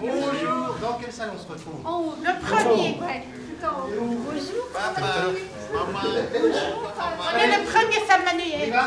Bonjour. 0.00 0.76
Dans 0.80 0.94
quelle 1.00 1.12
salle 1.12 1.30
on 1.34 1.38
se 1.42 1.46
retrouve? 1.48 1.86
En 1.86 2.00
haut, 2.00 2.14
le 2.22 2.32
premier, 2.46 2.98
ouais. 3.00 3.22
Tout 3.60 3.66
en 3.66 3.86
haut. 3.86 4.16
Bonjour. 4.26 4.64
On 5.72 7.38
est 7.38 7.46
le 7.46 7.64
premier 7.64 8.00
Saint-Manuel. 8.08 8.68
Eva, 8.68 8.84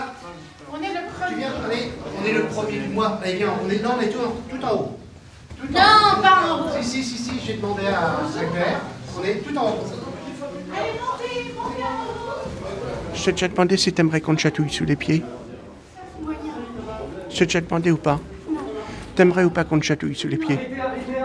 On 0.73 0.77
est 0.81 0.87
le 0.89 0.93
tu 0.93 1.13
premier. 1.19 1.35
viens 1.37 1.51
Allez, 1.65 1.91
on 2.21 2.25
est 2.25 2.33
le 2.33 2.43
premier 2.47 2.79
du 2.79 2.87
mois. 2.89 3.19
Allez, 3.23 3.35
viens, 3.35 3.53
on 3.63 3.69
est, 3.69 3.81
non, 3.81 3.91
on 3.97 4.01
est 4.01 4.09
tout, 4.09 4.19
en- 4.19 4.35
tout 4.57 4.65
en 4.65 4.71
haut. 4.73 4.99
Tout 5.59 5.67
en 5.67 5.71
Non, 5.71 6.21
pas 6.21 6.41
en 6.51 6.59
haut. 6.65 6.69
Si, 6.81 6.83
si, 6.83 7.03
si, 7.03 7.17
si, 7.23 7.39
j'ai 7.45 7.53
demandé 7.53 7.85
à 7.87 8.21
Sinclair. 8.33 8.81
On 9.17 9.23
est 9.23 9.35
tout 9.35 9.57
en 9.57 9.63
haut. 9.69 9.83
Allez, 10.75 10.91
montez, 10.99 11.53
montez 11.55 11.83
en 11.83 11.85
haut. 11.85 13.13
Je 13.13 13.23
t'ai 13.23 13.31
déjà 13.31 13.47
demandé 13.47 13.77
si 13.77 13.93
t'aimerais 13.93 14.19
qu'on 14.21 14.35
te 14.35 14.41
chatouille 14.41 14.69
sous 14.71 14.85
les 14.85 14.95
pieds 14.97 15.23
Je 17.29 17.37
t'ai 17.37 17.45
déjà 17.45 17.61
demandé 17.61 17.91
ou 17.91 17.97
pas? 17.97 18.19
T'aimerais 19.15 19.45
ou 19.45 19.49
pas 19.49 19.63
qu'on 19.63 19.79
te 19.79 19.85
chatouille 19.85 20.15
sous 20.15 20.27
les 20.27 20.37
pieds? 20.37 20.59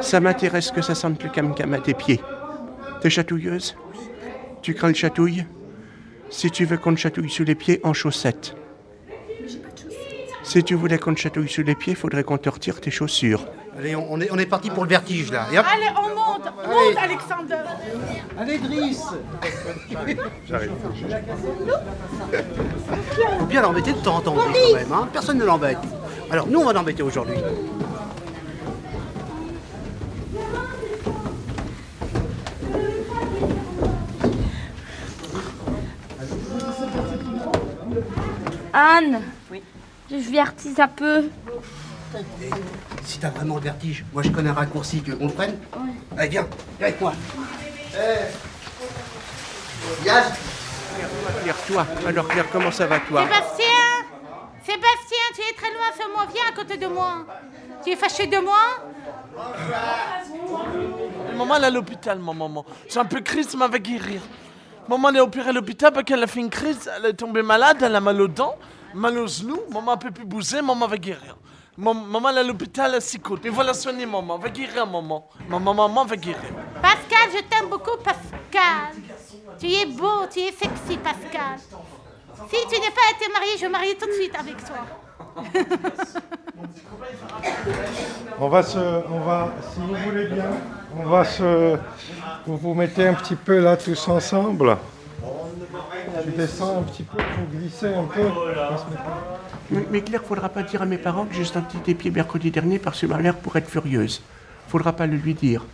Ça 0.01 0.21
m'intéresse 0.21 0.71
que 0.71 0.81
ça 0.81 0.95
sente 0.95 1.23
le 1.23 1.29
cam-cam 1.29 1.75
à 1.75 1.79
tes 1.79 1.95
pieds. 1.95 2.21
T'es 3.01 3.11
chatouilleuse? 3.11 3.77
Tu 4.63 4.75
crains 4.75 4.89
le 4.89 4.95
chatouille? 4.95 5.45
Si 6.29 6.51
tu 6.51 6.65
veux 6.65 6.77
qu'on 6.77 6.95
te 6.95 7.01
chatouille 7.01 7.31
sous 7.31 7.45
les 7.45 7.57
pieds, 7.57 7.81
en 7.83 7.93
chaussettes. 7.93 8.55
Si 10.43 10.63
tu 10.63 10.75
voulais 10.75 10.99
qu'on 10.99 11.15
te 11.15 11.21
chatouille 11.21 11.49
sous 11.49 11.63
les 11.63 11.75
pieds, 11.75 11.95
faudrait 11.95 12.23
qu'on 12.23 12.39
te 12.39 12.49
retire 12.49 12.81
tes 12.81 12.91
chaussures. 12.91 13.45
Allez, 13.77 13.97
on, 13.97 14.13
on 14.13 14.21
est, 14.21 14.31
on 14.31 14.39
est 14.39 14.47
parti 14.47 14.71
pour 14.71 14.85
le 14.85 14.91
vertige 14.91 15.31
là. 15.33 15.47
Et 15.53 15.59
hop. 15.59 15.67
Allez, 15.73 15.87
on 15.97 16.09
monte. 16.09 16.45
Monte, 16.45 16.97
Alexander. 17.03 17.57
Allez, 18.39 18.59
Driss 18.59 19.03
Faut 23.39 23.47
bien 23.47 23.63
l'embêter 23.63 23.93
de 23.93 23.99
temps 23.99 24.17
en 24.17 24.21
temps, 24.21 24.35
quand 24.35 24.75
même. 24.75 24.93
Hein 24.93 25.09
Personne 25.13 25.39
ne 25.39 25.45
l'embête. 25.45 25.79
Alors, 26.31 26.47
nous, 26.47 26.61
on 26.61 26.65
va 26.65 26.73
l'embêter 26.73 27.03
aujourd'hui. 27.03 27.37
Anne 38.81 39.23
Je 40.11 40.17
vertise 40.31 40.81
un 40.81 40.89
peu. 40.89 41.29
Si 43.05 43.19
t'as 43.19 43.31
vraiment 43.31 43.57
le 43.57 43.61
vertige, 43.61 44.05
moi 44.13 44.23
je 44.23 44.31
connais 44.31 44.51
un 44.51 44.55
raccourci, 44.55 45.03
tu 45.03 45.11
veux 45.11 45.17
qu'on 45.17 45.29
le 45.29 45.33
prenne 45.33 45.57
Allez, 46.17 46.29
viens, 46.29 46.47
viens 46.79 46.89
avec 46.89 47.01
moi. 47.01 47.13
Eh 47.95 48.27
Yann 50.05 50.25
Claire, 51.43 51.57
toi 51.67 51.87
Alors 52.07 52.29
Claire, 52.29 52.47
comment 52.51 52.71
ça 52.73 52.87
va 52.87 52.99
toi 53.01 53.23
Sébastien 53.23 53.67
Sébastien, 54.65 55.25
tu 55.35 55.41
es 55.41 55.55
très 55.55 55.71
loin, 55.73 55.91
fais-moi, 55.95 56.27
viens 56.33 56.45
à 56.49 56.53
côté 56.53 56.77
de 56.77 56.87
moi. 56.87 57.27
Tu 57.85 57.91
es 57.91 57.97
fâché 57.97 58.27
de 58.27 58.39
moi? 58.39 58.59
Maman, 61.37 61.57
elle 61.57 61.63
est 61.63 61.67
à 61.67 61.71
l'hôpital, 61.71 62.19
ma 62.19 62.33
maman. 62.33 62.65
J'ai 62.89 62.99
un 62.99 63.05
peu 63.05 63.21
crise, 63.21 63.55
mais 63.57 63.65
elle 63.65 63.71
va 63.71 63.79
guérir. 63.79 64.21
Maman, 64.91 65.11
elle 65.11 65.17
est 65.19 65.21
opérée 65.21 65.51
à 65.51 65.53
l'hôpital 65.53 65.93
parce 65.93 66.05
qu'elle 66.05 66.21
a 66.21 66.27
fait 66.27 66.41
une 66.41 66.51
crise. 66.51 66.91
Elle 66.97 67.07
est 67.07 67.13
tombée 67.13 67.43
malade, 67.43 67.77
elle 67.81 67.95
a 67.95 68.01
mal 68.01 68.21
aux 68.21 68.27
dents, 68.27 68.57
mal 68.93 69.17
aux 69.19 69.27
genoux. 69.29 69.61
Maman, 69.73 69.97
peut 69.97 70.11
plus 70.11 70.25
bouger, 70.25 70.61
maman 70.63 70.89
va 70.89 70.97
guérir. 70.97 71.37
Mam- 71.79 72.07
Maman, 72.09 72.31
elle 72.31 72.39
est 72.39 72.41
à 72.41 72.43
l'hôpital, 72.43 72.91
elle 72.97 73.01
s'écoute. 73.01 73.43
Il 73.45 73.53
faut 73.53 73.63
la 73.63 73.73
soigner, 73.73 74.05
maman. 74.05 74.37
Va 74.37 74.49
guérir, 74.49 74.85
maman. 74.89 75.29
Maman, 75.49 75.75
maman 75.75 76.05
va 76.05 76.17
guérir. 76.17 76.51
Pascal, 76.83 77.29
je 77.33 77.41
t'aime 77.45 77.69
beaucoup, 77.71 77.97
Pascal. 78.03 78.91
Tu 79.61 79.67
es 79.69 79.87
beau, 79.87 80.27
tu 80.29 80.41
es 80.41 80.51
sexy, 80.51 80.99
Pascal. 80.99 81.57
Si 82.51 82.57
tu 82.69 82.81
n'es 82.81 82.91
pas 82.91 83.07
été 83.17 83.33
marié, 83.33 83.51
je 83.61 83.67
marie 83.69 83.97
tout 83.97 84.07
de 84.09 84.13
suite 84.13 84.35
avec 84.37 84.57
toi. 84.65 84.87
On 88.41 88.49
va 88.49 88.63
se, 88.65 88.79
on 88.79 89.21
va, 89.21 89.53
si 89.73 89.79
vous 89.81 89.95
voulez 89.95 90.27
bien, 90.27 90.51
on 90.97 91.09
va 91.09 91.25
se, 91.25 91.77
vous 92.47 92.57
vous 92.57 92.75
mettez 92.75 93.07
un 93.07 93.15
petit 93.15 93.37
peu 93.37 93.59
là 93.61 93.77
tous 93.77 94.09
ensemble. 94.09 94.77
Tu 96.25 96.31
descends 96.33 96.81
un 96.81 96.83
petit 96.83 97.03
peu, 97.03 97.19
vous 97.19 97.59
glissez 97.59 97.87
un 97.95 98.05
peu. 98.05 98.23
Mais, 99.71 99.87
mais 99.91 100.01
Claire, 100.03 100.23
faudra 100.23 100.49
pas 100.49 100.63
dire 100.63 100.83
à 100.83 100.87
mes 100.87 100.99
parents 100.99 101.25
que 101.25 101.35
j'ai 101.35 101.45
senti 101.45 101.77
tes 101.79 101.95
pieds 101.95 102.11
mercredi 102.11 102.51
dernier 102.51 102.79
parce 102.79 103.01
que 103.01 103.07
ma 103.07 103.19
mère 103.19 103.37
pourrait 103.37 103.61
être 103.61 103.71
furieuse. 103.71 104.21
Faudra 104.69 104.93
pas 104.93 105.07
le 105.07 105.17
lui 105.17 105.35
dire. 105.35 105.65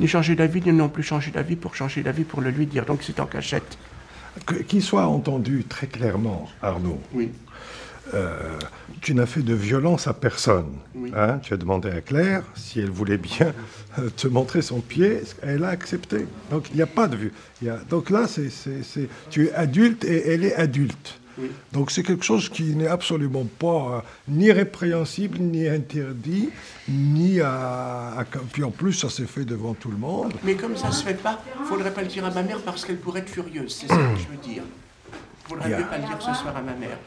Ni 0.00 0.06
changer 0.08 0.34
d'avis, 0.34 0.60
ni 0.62 0.72
non 0.72 0.88
plus 0.88 1.02
changer 1.02 1.30
d'avis 1.30 1.56
pour 1.56 1.74
changer 1.74 2.02
d'avis 2.02 2.24
pour 2.24 2.40
le 2.40 2.50
lui 2.50 2.66
dire. 2.66 2.84
Donc 2.84 3.00
c'est 3.02 3.20
en 3.20 3.26
cachette. 3.26 3.78
Que- 4.46 4.54
Qu'il 4.62 4.82
soit 4.82 5.06
entendu 5.06 5.64
très 5.64 5.86
clairement, 5.86 6.48
Arnaud. 6.62 7.00
Oui. 7.12 7.30
Euh, 8.14 8.58
tu 9.00 9.14
n'as 9.14 9.26
fait 9.26 9.42
de 9.42 9.54
violence 9.54 10.06
à 10.08 10.12
personne. 10.14 10.72
hein. 11.16 11.38
tu 11.42 11.54
as 11.54 11.56
demandé 11.56 11.90
à 11.90 12.00
Claire 12.00 12.42
si 12.54 12.80
elle 12.80 12.90
voulait 12.90 13.16
bien 13.18 13.52
euh, 13.98 14.10
te 14.10 14.26
montrer 14.28 14.62
son 14.62 14.80
pied. 14.80 15.22
Elle 15.42 15.64
a 15.64 15.68
accepté. 15.68 16.26
Donc 16.50 16.68
il 16.70 16.76
n'y 16.76 16.82
a 16.82 16.86
pas 16.86 17.08
de 17.08 17.16
vue. 17.16 17.32
Il 17.62 17.68
y 17.68 17.70
a- 17.70 17.78
Donc 17.88 18.10
là, 18.10 18.26
c'est, 18.26 18.48
tu 19.30 19.46
es 19.46 19.52
adulte 19.52 20.04
et 20.04 20.28
elle 20.30 20.44
est 20.44 20.54
adulte. 20.54 21.16
Donc 21.72 21.90
c'est 21.90 22.02
quelque 22.02 22.24
chose 22.24 22.50
qui 22.50 22.74
n'est 22.74 22.86
absolument 22.88 23.46
pas 23.58 23.66
euh, 23.66 24.00
ni 24.28 24.52
répréhensible, 24.52 25.38
ni 25.38 25.66
interdit, 25.66 26.50
ni 26.88 27.40
à, 27.40 28.12
à- 28.18 28.24
Puis 28.52 28.62
en 28.62 28.70
plus, 28.70 28.92
ça 28.92 29.08
s'est 29.08 29.24
fait 29.24 29.46
devant 29.46 29.72
tout 29.72 29.90
le 29.90 29.96
monde. 29.96 30.34
Mais 30.44 30.54
comme 30.54 30.76
ça 30.76 30.90
se 30.92 31.02
fait 31.02 31.14
pas, 31.14 31.42
faudrait 31.64 31.92
pas 31.94 32.02
le 32.02 32.08
dire 32.08 32.26
à 32.26 32.30
ma 32.30 32.42
mère 32.42 32.58
parce 32.60 32.84
qu'elle 32.84 32.98
pourrait 32.98 33.20
être 33.20 33.30
furieuse. 33.30 33.74
C'est 33.80 33.88
ça 33.88 33.96
que 33.96 34.18
je 34.18 34.26
veux 34.28 34.52
dire. 34.54 34.62
Faudrait 35.48 35.70
mieux 35.70 35.86
pas 35.86 35.96
le 35.96 36.04
dire 36.04 36.18
ce 36.20 36.34
soir 36.34 36.54
à 36.54 36.60
ma 36.60 36.74
mère. 36.74 36.98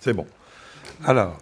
C'est 0.00 0.12
bon. 0.12 0.26
Alors, 1.04 1.38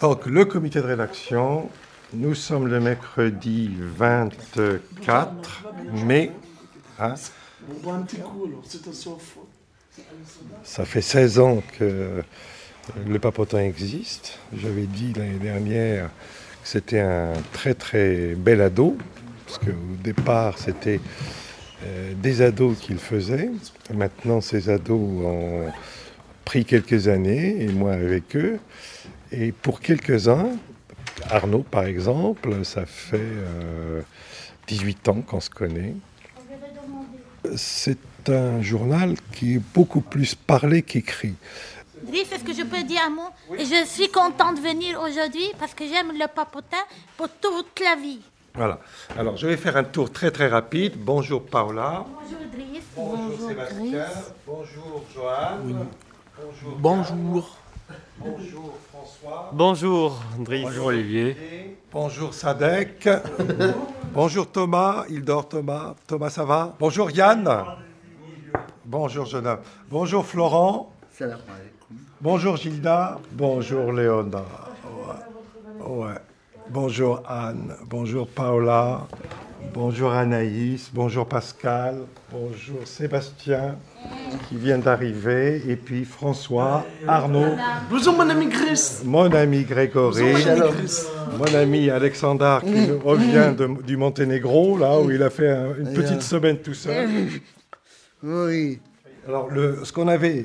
donc 0.00 0.26
le 0.26 0.44
comité 0.44 0.80
de 0.80 0.86
rédaction, 0.86 1.68
nous 2.14 2.34
sommes 2.34 2.66
le 2.68 2.80
mercredi 2.80 3.70
24 3.78 5.64
mai. 6.06 6.32
hein. 6.98 7.14
Ça 10.64 10.84
fait 10.84 11.02
16 11.02 11.38
ans 11.40 11.62
que 11.78 12.22
le 13.06 13.18
papotin 13.18 13.58
existe. 13.58 14.38
J'avais 14.56 14.86
dit 14.86 15.12
l'année 15.12 15.38
dernière 15.38 16.10
c'était 16.70 17.00
un 17.00 17.32
très 17.52 17.74
très 17.74 18.36
bel 18.36 18.60
ado, 18.60 18.96
parce 19.44 19.58
qu'au 19.58 19.96
départ 20.04 20.56
c'était 20.56 21.00
euh, 21.84 22.14
des 22.14 22.42
ados 22.42 22.78
qu'il 22.78 22.98
faisait. 22.98 23.50
Maintenant 23.92 24.40
ces 24.40 24.70
ados 24.70 25.00
ont 25.24 25.66
pris 26.44 26.64
quelques 26.64 27.08
années, 27.08 27.60
et 27.60 27.66
moi 27.66 27.94
avec 27.94 28.36
eux. 28.36 28.60
Et 29.32 29.50
pour 29.50 29.80
quelques-uns, 29.80 30.50
Arnaud 31.28 31.64
par 31.68 31.86
exemple, 31.86 32.64
ça 32.64 32.86
fait 32.86 33.18
euh, 33.18 34.02
18 34.68 35.08
ans 35.08 35.22
qu'on 35.22 35.40
se 35.40 35.50
connaît. 35.50 35.94
C'est 37.56 37.98
un 38.28 38.62
journal 38.62 39.16
qui 39.32 39.56
est 39.56 39.62
beaucoup 39.74 40.02
plus 40.02 40.36
parlé 40.36 40.82
qu'écrit. 40.82 41.34
Driss, 42.10 42.32
est-ce 42.32 42.42
que 42.42 42.52
je 42.52 42.62
peux 42.62 42.82
dire 42.82 43.02
un 43.06 43.10
mot 43.10 43.28
Je 43.56 43.84
suis 43.86 44.08
contente 44.08 44.56
de 44.56 44.60
venir 44.60 45.00
aujourd'hui 45.00 45.46
parce 45.60 45.74
que 45.74 45.86
j'aime 45.86 46.12
le 46.12 46.26
papotin 46.26 46.84
pour 47.16 47.28
toute 47.28 47.78
la 47.80 47.94
vie. 47.94 48.20
Voilà. 48.54 48.80
Alors, 49.16 49.36
je 49.36 49.46
vais 49.46 49.56
faire 49.56 49.76
un 49.76 49.84
tour 49.84 50.10
très 50.10 50.32
très 50.32 50.48
rapide. 50.48 50.94
Bonjour 50.96 51.44
Paola. 51.44 52.04
Bonjour 52.04 52.38
Driss. 52.52 52.84
Bonjour 52.96 53.48
Sébastien. 53.48 54.06
Bonjour 54.44 55.04
Joanne. 55.14 55.86
Bonjour. 56.36 56.76
Bonjour. 56.78 57.56
Bonjour 58.18 58.78
François. 58.92 59.50
Bonjour, 59.52 60.20
Driss. 60.38 60.64
Bonjour, 60.64 60.86
Olivier. 60.86 61.76
Bonjour 61.92 62.34
Sadek. 62.34 63.08
Bonjour 64.12 64.50
Thomas. 64.50 65.04
Il 65.08 65.24
dort 65.24 65.48
Thomas. 65.48 65.94
Thomas, 66.08 66.30
ça 66.30 66.44
va? 66.44 66.74
Bonjour 66.80 67.10
Yann. 67.12 67.64
Bonjour 68.84 69.26
jeune 69.26 69.46
homme. 69.46 69.60
Bonjour 69.88 70.26
Florent. 70.26 70.92
Bonjour 72.20 72.56
Gilda. 72.56 73.18
Bonjour 73.32 73.92
Léona. 73.92 74.44
Ouais. 74.84 75.86
Ouais. 75.86 76.14
Bonjour 76.68 77.22
Anne. 77.26 77.74
Bonjour 77.88 78.26
Paola. 78.28 79.06
Bonjour 79.72 80.12
Anaïs. 80.12 80.90
Bonjour 80.92 81.26
Pascal. 81.26 81.96
Bonjour 82.32 82.80
Sébastien 82.84 83.76
qui 84.48 84.56
vient 84.56 84.78
d'arriver. 84.78 85.62
Et 85.68 85.76
puis 85.76 86.04
François, 86.04 86.84
Arnaud, 87.06 87.54
Bonjour, 87.90 88.14
mon 88.14 88.28
ami 88.28 88.48
Chris. 88.48 88.98
mon 89.04 89.32
ami 89.32 89.64
Grégory. 89.64 90.22
Bonjour, 90.32 90.48
mon 90.56 90.62
ami 90.62 90.72
Chris. 90.78 91.02
Mon 91.38 91.54
ami 91.58 91.90
Alexandre 91.90 92.60
qui 92.64 92.90
revient 93.04 93.54
de- 93.56 93.82
du 93.82 93.96
Monténégro, 93.96 94.76
là 94.78 94.98
où 95.00 95.10
il 95.10 95.22
a 95.22 95.30
fait 95.30 95.50
un- 95.50 95.74
une 95.78 95.92
petite 95.94 96.22
semaine 96.22 96.58
tout 96.58 96.74
seul. 96.74 97.08
Oui. 98.22 98.78
Alors, 99.26 99.48
le, 99.50 99.78
ce 99.82 99.94
qu'on 99.94 100.06
avait 100.08 100.44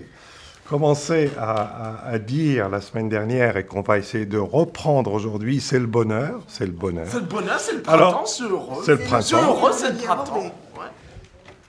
commencé 0.68 1.32
à, 1.40 2.08
à 2.08 2.20
dire 2.20 2.70
la 2.70 2.82
semaine 2.82 3.10
dernière 3.10 3.58
et 3.58 3.66
qu'on 3.66 3.82
va 3.82 3.98
essayer 3.98 4.26
de 4.26 4.38
reprendre 4.38 5.14
aujourd'hui, 5.14 5.62
c'est 5.62 5.80
le 5.80 5.88
bonheur. 5.88 6.42
C'est 6.48 6.66
le 6.66 6.72
bonheur. 6.72 7.08
C'est 7.10 7.20
le 7.20 7.26
bonheur, 7.26 7.60
c'est 7.60 7.74
le 7.74 7.82
printemps, 7.82 8.26
c'est 8.26 8.44
heureux. 8.44 8.84
c'est 8.84 8.92
le 8.92 8.98
printemps. 8.98 9.22
C'est 9.22 9.36
heureux, 9.36 9.72
c'est 9.74 9.90
le 9.90 9.98
printemps. 9.98 10.52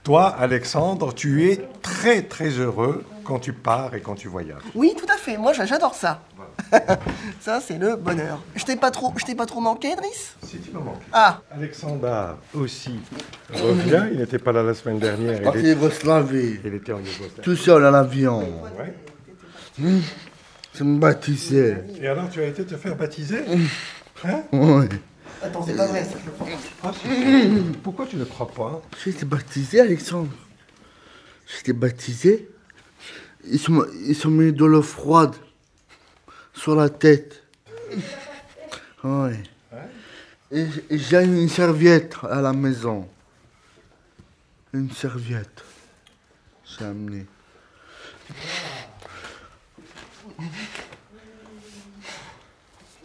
Toi, 0.06 0.28
Alexandre, 0.38 1.12
tu 1.12 1.50
es 1.50 1.66
très 1.82 2.22
très 2.22 2.50
heureux 2.50 3.02
quand 3.24 3.40
tu 3.40 3.52
pars 3.52 3.92
et 3.92 4.00
quand 4.00 4.14
tu 4.14 4.28
voyages. 4.28 4.62
Oui, 4.76 4.94
tout 4.96 5.12
à 5.12 5.16
fait. 5.16 5.36
Moi, 5.36 5.52
j'a- 5.52 5.66
j'adore 5.66 5.96
ça. 5.96 6.22
ça, 7.40 7.58
c'est 7.60 7.76
le 7.76 7.96
bonheur. 7.96 8.40
Je 8.54 8.64
t'ai 8.64 8.76
pas 8.76 8.92
trop, 8.92 9.12
je 9.16 9.24
t'ai 9.24 9.34
pas 9.34 9.46
trop 9.46 9.60
manqué, 9.60 9.96
Driss? 9.96 10.36
Si 10.44 10.58
tu 10.58 10.70
me 10.70 10.78
manques. 10.78 11.02
Ah, 11.12 11.40
Alexandre 11.50 12.36
aussi 12.54 13.00
revient. 13.52 14.04
Il 14.12 14.18
n'était 14.20 14.38
pas 14.38 14.52
là 14.52 14.62
la 14.62 14.74
semaine 14.74 15.00
dernière. 15.00 15.40
Il, 15.56 15.66
est- 15.66 15.70
Yougoslavie, 15.72 16.60
il 16.64 16.74
était 16.74 16.92
en 16.92 16.98
Yougoslavie. 16.98 17.42
tout 17.42 17.56
seul 17.56 17.84
à 17.84 17.90
l'avion. 17.90 18.44
Ouais. 18.78 19.92
Je 20.72 20.84
me 20.84 21.00
baptisais. 21.00 21.84
Et 22.00 22.06
alors, 22.06 22.30
tu 22.30 22.40
as 22.40 22.46
été 22.46 22.64
te 22.64 22.76
faire 22.76 22.94
baptiser? 22.94 23.40
Ouais. 24.24 24.88
Attends, 25.46 25.64
c'est 25.66 25.74
pas 25.76 25.86
vrai, 25.86 26.04
ça. 26.04 26.16
je 26.20 26.26
le 26.26 26.32
prends. 26.32 26.46
Ah, 26.82 26.92
si. 26.92 27.72
Pourquoi 27.82 28.06
tu 28.06 28.16
ne 28.16 28.24
crois 28.24 28.48
pas 28.48 28.82
J'ai 29.02 29.10
été 29.10 29.24
baptisé, 29.24 29.80
Alexandre. 29.80 30.30
J'ai 31.46 31.60
été 31.60 31.72
baptisé. 31.72 32.48
Ils 33.48 33.58
sont, 33.60 33.86
ils 34.06 34.16
sont 34.16 34.30
mis 34.30 34.52
de 34.52 34.64
l'eau 34.64 34.82
froide 34.82 35.34
sur 36.54 36.74
la 36.76 36.88
tête. 36.88 37.42
Ouais. 39.04 39.40
Et 40.50 40.66
j- 40.66 40.82
et 40.90 40.98
j'ai 40.98 41.22
une 41.22 41.48
serviette 41.48 42.16
à 42.28 42.40
la 42.40 42.52
maison. 42.52 43.06
Une 44.72 44.90
serviette. 44.90 45.62
J'ai 46.64 46.84
amené. 46.86 47.24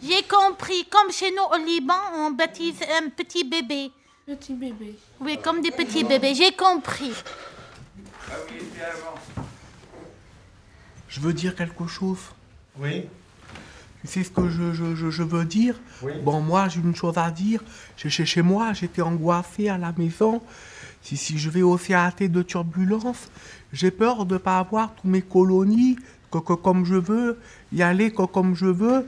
J'ai 0.02 0.22
compris. 0.24 0.84
Comme 0.90 1.10
chez 1.12 1.30
nous 1.30 1.44
au 1.54 1.64
Liban, 1.64 1.94
on 2.16 2.30
baptise 2.32 2.76
un 3.00 3.08
petit 3.08 3.44
bébé. 3.44 3.90
Petit 4.26 4.54
bébé. 4.54 4.96
Oui, 5.20 5.38
comme 5.42 5.60
des 5.60 5.70
petits 5.70 6.04
bébés. 6.04 6.34
J'ai 6.34 6.52
compris. 6.52 7.12
Je 11.08 11.20
veux 11.20 11.32
dire 11.32 11.54
quelque 11.54 11.86
chose. 11.86 12.18
Oui. 12.78 13.04
Tu 14.00 14.08
sais 14.08 14.24
ce 14.24 14.30
que 14.30 14.48
je, 14.48 14.72
je- 14.72 14.94
je- 14.96 15.10
je 15.10 15.22
veux 15.22 15.44
dire? 15.44 15.76
Oui. 16.02 16.12
Bon, 16.24 16.40
moi, 16.40 16.68
j'ai 16.68 16.80
une 16.80 16.96
chose 16.96 17.16
à 17.18 17.30
dire. 17.30 17.62
Chez, 17.96 18.10
chez, 18.10 18.24
chez 18.26 18.42
moi, 18.42 18.72
j'étais 18.72 19.02
angoissé 19.02 19.68
à 19.68 19.78
la 19.78 19.92
maison. 19.96 20.42
Si, 21.02 21.16
si 21.16 21.38
je 21.38 21.50
vais 21.50 21.62
au 21.62 21.76
CAT 21.76 22.14
de 22.28 22.42
turbulence, 22.42 23.28
j'ai 23.72 23.90
peur 23.90 24.24
de 24.24 24.34
ne 24.34 24.38
pas 24.38 24.58
avoir 24.58 24.94
tous 24.94 25.06
mes 25.08 25.22
colonies 25.22 25.96
que, 26.30 26.38
que 26.38 26.52
comme 26.54 26.84
je 26.84 26.94
veux, 26.96 27.38
y 27.72 27.82
aller 27.82 28.10
que 28.12 28.22
comme 28.24 28.54
je 28.56 28.66
veux. 28.66 29.06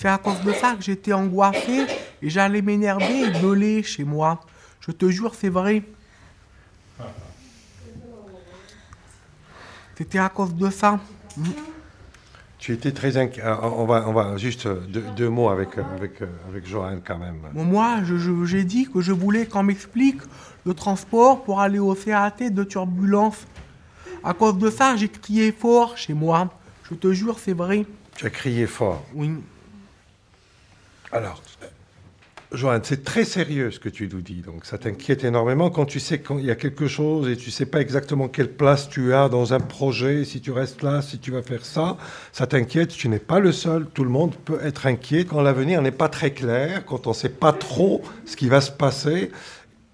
C'est 0.00 0.06
à 0.06 0.16
cause 0.16 0.40
de 0.42 0.52
ça 0.52 0.74
que 0.76 0.82
j'étais 0.82 1.12
angoissé 1.12 1.84
et 2.22 2.30
j'allais 2.30 2.62
m'énerver 2.62 3.24
et 3.24 3.40
gueuler 3.40 3.82
chez 3.82 4.04
moi. 4.04 4.40
Je 4.80 4.92
te 4.92 5.08
jure, 5.10 5.34
c'est 5.34 5.48
vrai. 5.48 5.82
C'était 9.96 10.20
à 10.20 10.28
cause 10.28 10.54
de 10.54 10.70
ça. 10.70 11.00
Tu 12.60 12.72
étais 12.72 12.92
très 12.92 13.16
inquiet. 13.16 13.42
Ah, 13.44 13.58
On 13.64 13.86
va, 13.86 14.08
on 14.08 14.12
va 14.12 14.36
juste 14.36 14.66
euh, 14.66 14.80
deux, 14.88 15.04
deux 15.16 15.28
mots 15.28 15.48
avec, 15.48 15.76
euh, 15.78 15.82
avec, 15.96 16.22
euh, 16.22 16.26
avec 16.48 16.66
Johan 16.66 16.98
quand 17.04 17.18
même. 17.18 17.40
Moi, 17.52 17.98
j'ai 18.44 18.62
dit 18.64 18.88
que 18.88 19.00
je 19.00 19.10
voulais 19.10 19.46
qu'on 19.46 19.64
m'explique 19.64 20.20
le 20.64 20.74
transport 20.74 21.42
pour 21.42 21.60
aller 21.60 21.80
au 21.80 21.94
CAT 21.94 22.50
de 22.50 22.62
turbulence. 22.62 23.46
À 24.22 24.32
cause 24.32 24.58
de 24.58 24.70
ça, 24.70 24.94
j'ai 24.94 25.08
crié 25.08 25.50
fort 25.50 25.96
chez 25.96 26.14
moi. 26.14 26.52
Je 26.88 26.94
te 26.94 27.12
jure, 27.12 27.38
c'est 27.40 27.52
vrai. 27.52 27.84
Tu 28.16 28.26
as 28.26 28.30
crié 28.30 28.66
fort. 28.66 29.04
Oui. 29.14 29.32
Alors, 31.12 31.42
euh, 31.62 31.66
Johan, 32.52 32.80
c'est 32.82 33.04
très 33.04 33.24
sérieux 33.24 33.70
ce 33.70 33.78
que 33.78 33.88
tu 33.88 34.08
nous 34.12 34.20
dis. 34.20 34.42
Donc, 34.42 34.64
ça 34.64 34.78
t'inquiète 34.78 35.24
énormément 35.24 35.70
quand 35.70 35.86
tu 35.86 36.00
sais 36.00 36.20
qu'il 36.20 36.40
y 36.40 36.50
a 36.50 36.54
quelque 36.54 36.86
chose 36.86 37.28
et 37.28 37.36
tu 37.36 37.50
sais 37.50 37.66
pas 37.66 37.80
exactement 37.80 38.28
quelle 38.28 38.52
place 38.52 38.88
tu 38.88 39.14
as 39.14 39.28
dans 39.28 39.52
un 39.54 39.60
projet, 39.60 40.24
si 40.24 40.40
tu 40.40 40.50
restes 40.50 40.82
là, 40.82 41.02
si 41.02 41.18
tu 41.18 41.30
vas 41.30 41.42
faire 41.42 41.64
ça. 41.64 41.96
Ça 42.32 42.46
t'inquiète. 42.46 42.88
Tu 42.90 43.08
n'es 43.08 43.18
pas 43.18 43.38
le 43.38 43.52
seul. 43.52 43.86
Tout 43.86 44.04
le 44.04 44.10
monde 44.10 44.34
peut 44.34 44.60
être 44.62 44.86
inquiet 44.86 45.24
quand 45.24 45.40
l'avenir 45.40 45.82
n'est 45.82 45.90
pas 45.90 46.08
très 46.08 46.32
clair, 46.32 46.84
quand 46.84 47.06
on 47.06 47.10
ne 47.10 47.14
sait 47.14 47.28
pas 47.28 47.52
trop 47.52 48.02
ce 48.24 48.36
qui 48.36 48.48
va 48.48 48.60
se 48.60 48.70
passer. 48.70 49.30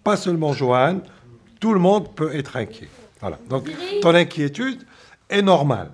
Pas 0.02 0.16
seulement 0.16 0.52
Johan. 0.52 1.00
Tout 1.60 1.74
le 1.74 1.80
monde 1.80 2.14
peut 2.14 2.34
être 2.34 2.56
inquiet. 2.56 2.88
Voilà. 3.20 3.38
Donc, 3.48 3.70
ton 4.02 4.14
inquiétude 4.14 4.84
est 5.30 5.42
normale. 5.42 5.92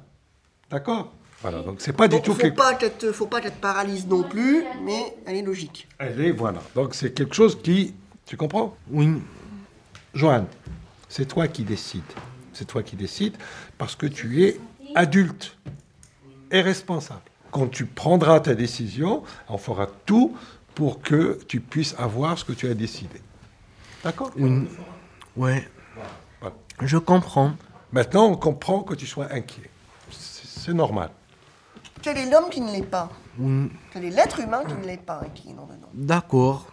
D'accord? 0.70 1.12
Voilà. 1.42 1.62
Donc, 1.62 1.80
c'est 1.80 1.92
pas 1.94 2.06
du 2.06 2.20
tout 2.20 2.32
faut 2.32 2.38
quelque 2.38 2.56
pas 2.56 2.74
qu'elle 2.74 2.96
te, 2.96 3.12
faut 3.12 3.26
pas 3.26 3.40
qu'elle 3.40 3.54
te 3.54 3.60
paralyse 3.60 4.06
non 4.06 4.22
plus, 4.22 4.64
mais 4.82 5.16
elle 5.26 5.36
est 5.36 5.42
logique. 5.42 5.88
Elle 5.98 6.20
est, 6.20 6.32
voilà. 6.32 6.60
Donc 6.74 6.94
c'est 6.94 7.12
quelque 7.12 7.34
chose 7.34 7.60
qui... 7.62 7.94
Tu 8.26 8.36
comprends? 8.36 8.76
Oui. 8.90 9.22
Joanne, 10.14 10.46
c'est 11.08 11.26
toi 11.26 11.48
qui 11.48 11.64
décides. 11.64 12.02
C'est 12.52 12.66
toi 12.66 12.82
qui 12.82 12.96
décides 12.96 13.36
parce 13.78 13.96
que 13.96 14.06
tu 14.06 14.44
es 14.44 14.60
adulte 14.94 15.56
et 16.50 16.60
responsable. 16.60 17.22
Quand 17.50 17.68
tu 17.68 17.86
prendras 17.86 18.40
ta 18.40 18.54
décision, 18.54 19.22
on 19.48 19.58
fera 19.58 19.86
tout 20.04 20.36
pour 20.74 21.00
que 21.00 21.38
tu 21.48 21.60
puisses 21.60 21.94
avoir 21.98 22.38
ce 22.38 22.44
que 22.44 22.52
tu 22.52 22.68
as 22.68 22.74
décidé. 22.74 23.20
D'accord? 24.04 24.30
Oui. 24.36 24.68
Ouais. 25.36 25.66
Voilà. 26.40 26.54
Je 26.82 26.98
comprends. 26.98 27.54
Maintenant, 27.92 28.26
on 28.26 28.36
comprend 28.36 28.82
que 28.82 28.94
tu 28.94 29.06
sois 29.06 29.32
inquiet. 29.32 29.70
C'est 30.10 30.74
normal. 30.74 31.10
Quel 32.02 32.16
est 32.16 32.30
l'homme 32.30 32.48
qui 32.50 32.60
ne 32.60 32.72
l'est 32.72 32.82
pas 32.82 33.08
Oui. 33.38 33.70
Quel 33.92 34.04
est 34.04 34.10
l'être 34.10 34.40
humain 34.40 34.62
qui 34.66 34.74
ne 34.74 34.86
l'est 34.86 34.96
pas 35.04 35.22
et 35.26 35.30
qui 35.38 35.50
est 35.50 35.54
non 35.54 35.66
dedans 35.66 35.88
D'accord. 35.94 36.66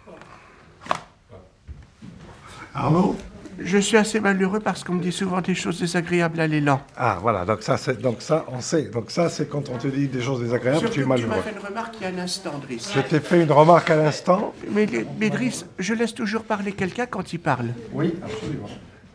Arnaud 2.74 3.16
Je 3.58 3.78
suis 3.78 3.96
assez 3.96 4.20
malheureux 4.20 4.60
parce 4.60 4.84
qu'on 4.84 4.94
me 4.94 5.02
dit 5.02 5.10
souvent 5.12 5.40
des 5.40 5.54
choses 5.54 5.80
désagréables 5.80 6.38
à 6.40 6.46
l'élan. 6.46 6.80
Ah, 6.96 7.18
voilà. 7.20 7.44
Donc 7.44 7.62
ça, 7.62 7.76
c'est- 7.76 8.00
donc 8.00 8.22
ça, 8.22 8.44
on 8.48 8.60
sait. 8.60 8.84
Donc 8.84 9.10
ça, 9.10 9.28
c'est 9.28 9.48
quand 9.48 9.68
on 9.68 9.76
te 9.78 9.88
dit 9.88 10.06
des 10.08 10.22
choses 10.22 10.40
désagréables, 10.40 10.88
tu 10.90 11.00
es 11.00 11.04
malheureux. 11.04 11.34
une 11.52 11.66
remarque 11.66 11.94
il 12.00 12.02
y 12.04 12.06
a 12.06 12.08
un 12.14 12.18
instant, 12.22 12.56
Driss. 12.58 12.92
Je 12.94 13.00
t'ai 13.00 13.18
fait 13.20 13.42
une 13.42 13.50
remarque 13.50 13.90
à 13.90 13.96
l'instant. 13.96 14.54
Mais, 14.70 14.86
mais 15.18 15.28
Driss, 15.28 15.66
je 15.78 15.92
laisse 15.94 16.14
toujours 16.14 16.44
parler 16.44 16.72
quelqu'un 16.72 17.06
quand 17.06 17.32
il 17.32 17.38
parle. 17.40 17.70
Oui, 17.92 18.14
absolument. 18.22 18.68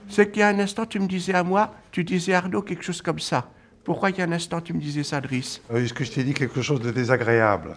C'est 0.09 0.29
qu'il 0.29 0.41
y 0.41 0.43
a 0.43 0.49
un 0.49 0.59
instant, 0.59 0.85
tu 0.85 0.99
me 0.99 1.07
disais 1.07 1.33
à 1.33 1.43
moi, 1.43 1.73
tu 1.91 2.03
disais 2.03 2.33
Arnaud 2.33 2.61
quelque 2.61 2.83
chose 2.83 3.01
comme 3.01 3.19
ça. 3.19 3.45
Pourquoi 3.83 4.09
il 4.11 4.17
y 4.17 4.21
a 4.21 4.25
un 4.25 4.31
instant, 4.31 4.61
tu 4.61 4.73
me 4.73 4.79
disais 4.79 5.03
ça, 5.03 5.19
Driss? 5.19 5.61
Euh, 5.71 5.83
Est-ce 5.83 5.93
que 5.93 6.03
je 6.03 6.11
t'ai 6.11 6.23
dit 6.23 6.33
quelque 6.33 6.61
chose 6.61 6.79
de 6.81 6.91
désagréable? 6.91 7.75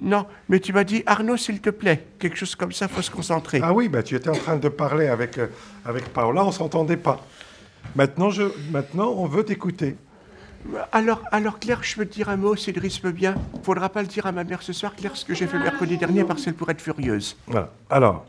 Non, 0.00 0.26
mais 0.48 0.60
tu 0.60 0.72
m'as 0.72 0.84
dit 0.84 1.02
Arnaud, 1.06 1.36
s'il 1.36 1.60
te 1.60 1.70
plaît. 1.70 2.06
Quelque 2.18 2.36
chose 2.36 2.54
comme 2.54 2.72
ça, 2.72 2.88
faut 2.88 3.02
se 3.02 3.10
concentrer. 3.10 3.60
Ah 3.62 3.72
oui, 3.74 3.88
bah, 3.88 4.02
tu 4.02 4.14
étais 4.14 4.28
en 4.30 4.34
train 4.34 4.56
de 4.56 4.68
parler 4.68 5.08
avec, 5.08 5.38
euh, 5.38 5.48
avec 5.84 6.04
Paola, 6.12 6.44
on 6.44 6.52
s'entendait 6.52 6.96
pas. 6.96 7.24
Maintenant, 7.96 8.30
je, 8.30 8.44
maintenant, 8.70 9.10
on 9.16 9.26
veut 9.26 9.44
t'écouter. 9.44 9.96
Alors, 10.92 11.20
alors 11.32 11.58
Claire, 11.58 11.82
je 11.82 11.96
peux 11.96 12.06
te 12.06 12.12
dire 12.14 12.28
un 12.28 12.36
mot, 12.36 12.54
si 12.54 12.72
Driss 12.72 13.02
veut 13.02 13.10
bien. 13.10 13.34
Faudra 13.64 13.88
pas 13.88 14.00
le 14.02 14.08
dire 14.08 14.24
à 14.26 14.32
ma 14.32 14.44
mère 14.44 14.62
ce 14.62 14.72
soir, 14.72 14.94
Claire, 14.94 15.16
ce 15.16 15.24
que 15.24 15.34
j'ai 15.34 15.48
fait 15.48 15.58
mercredi 15.58 15.98
dernier, 15.98 16.22
parce 16.22 16.44
qu'elle 16.44 16.54
pourrait 16.54 16.72
être 16.72 16.80
furieuse. 16.80 17.36
Voilà. 17.48 17.70
Alors, 17.90 18.24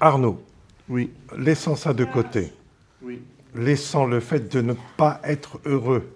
Arnaud, 0.00 0.42
Oui. 0.88 1.10
laissons 1.36 1.76
ça 1.76 1.92
de 1.92 2.04
côté. 2.06 2.50
Oui. 3.02 3.20
Laissons 3.54 4.06
le 4.06 4.20
fait 4.20 4.52
de 4.52 4.60
ne 4.60 4.74
pas 4.96 5.20
être 5.24 5.60
heureux. 5.64 6.14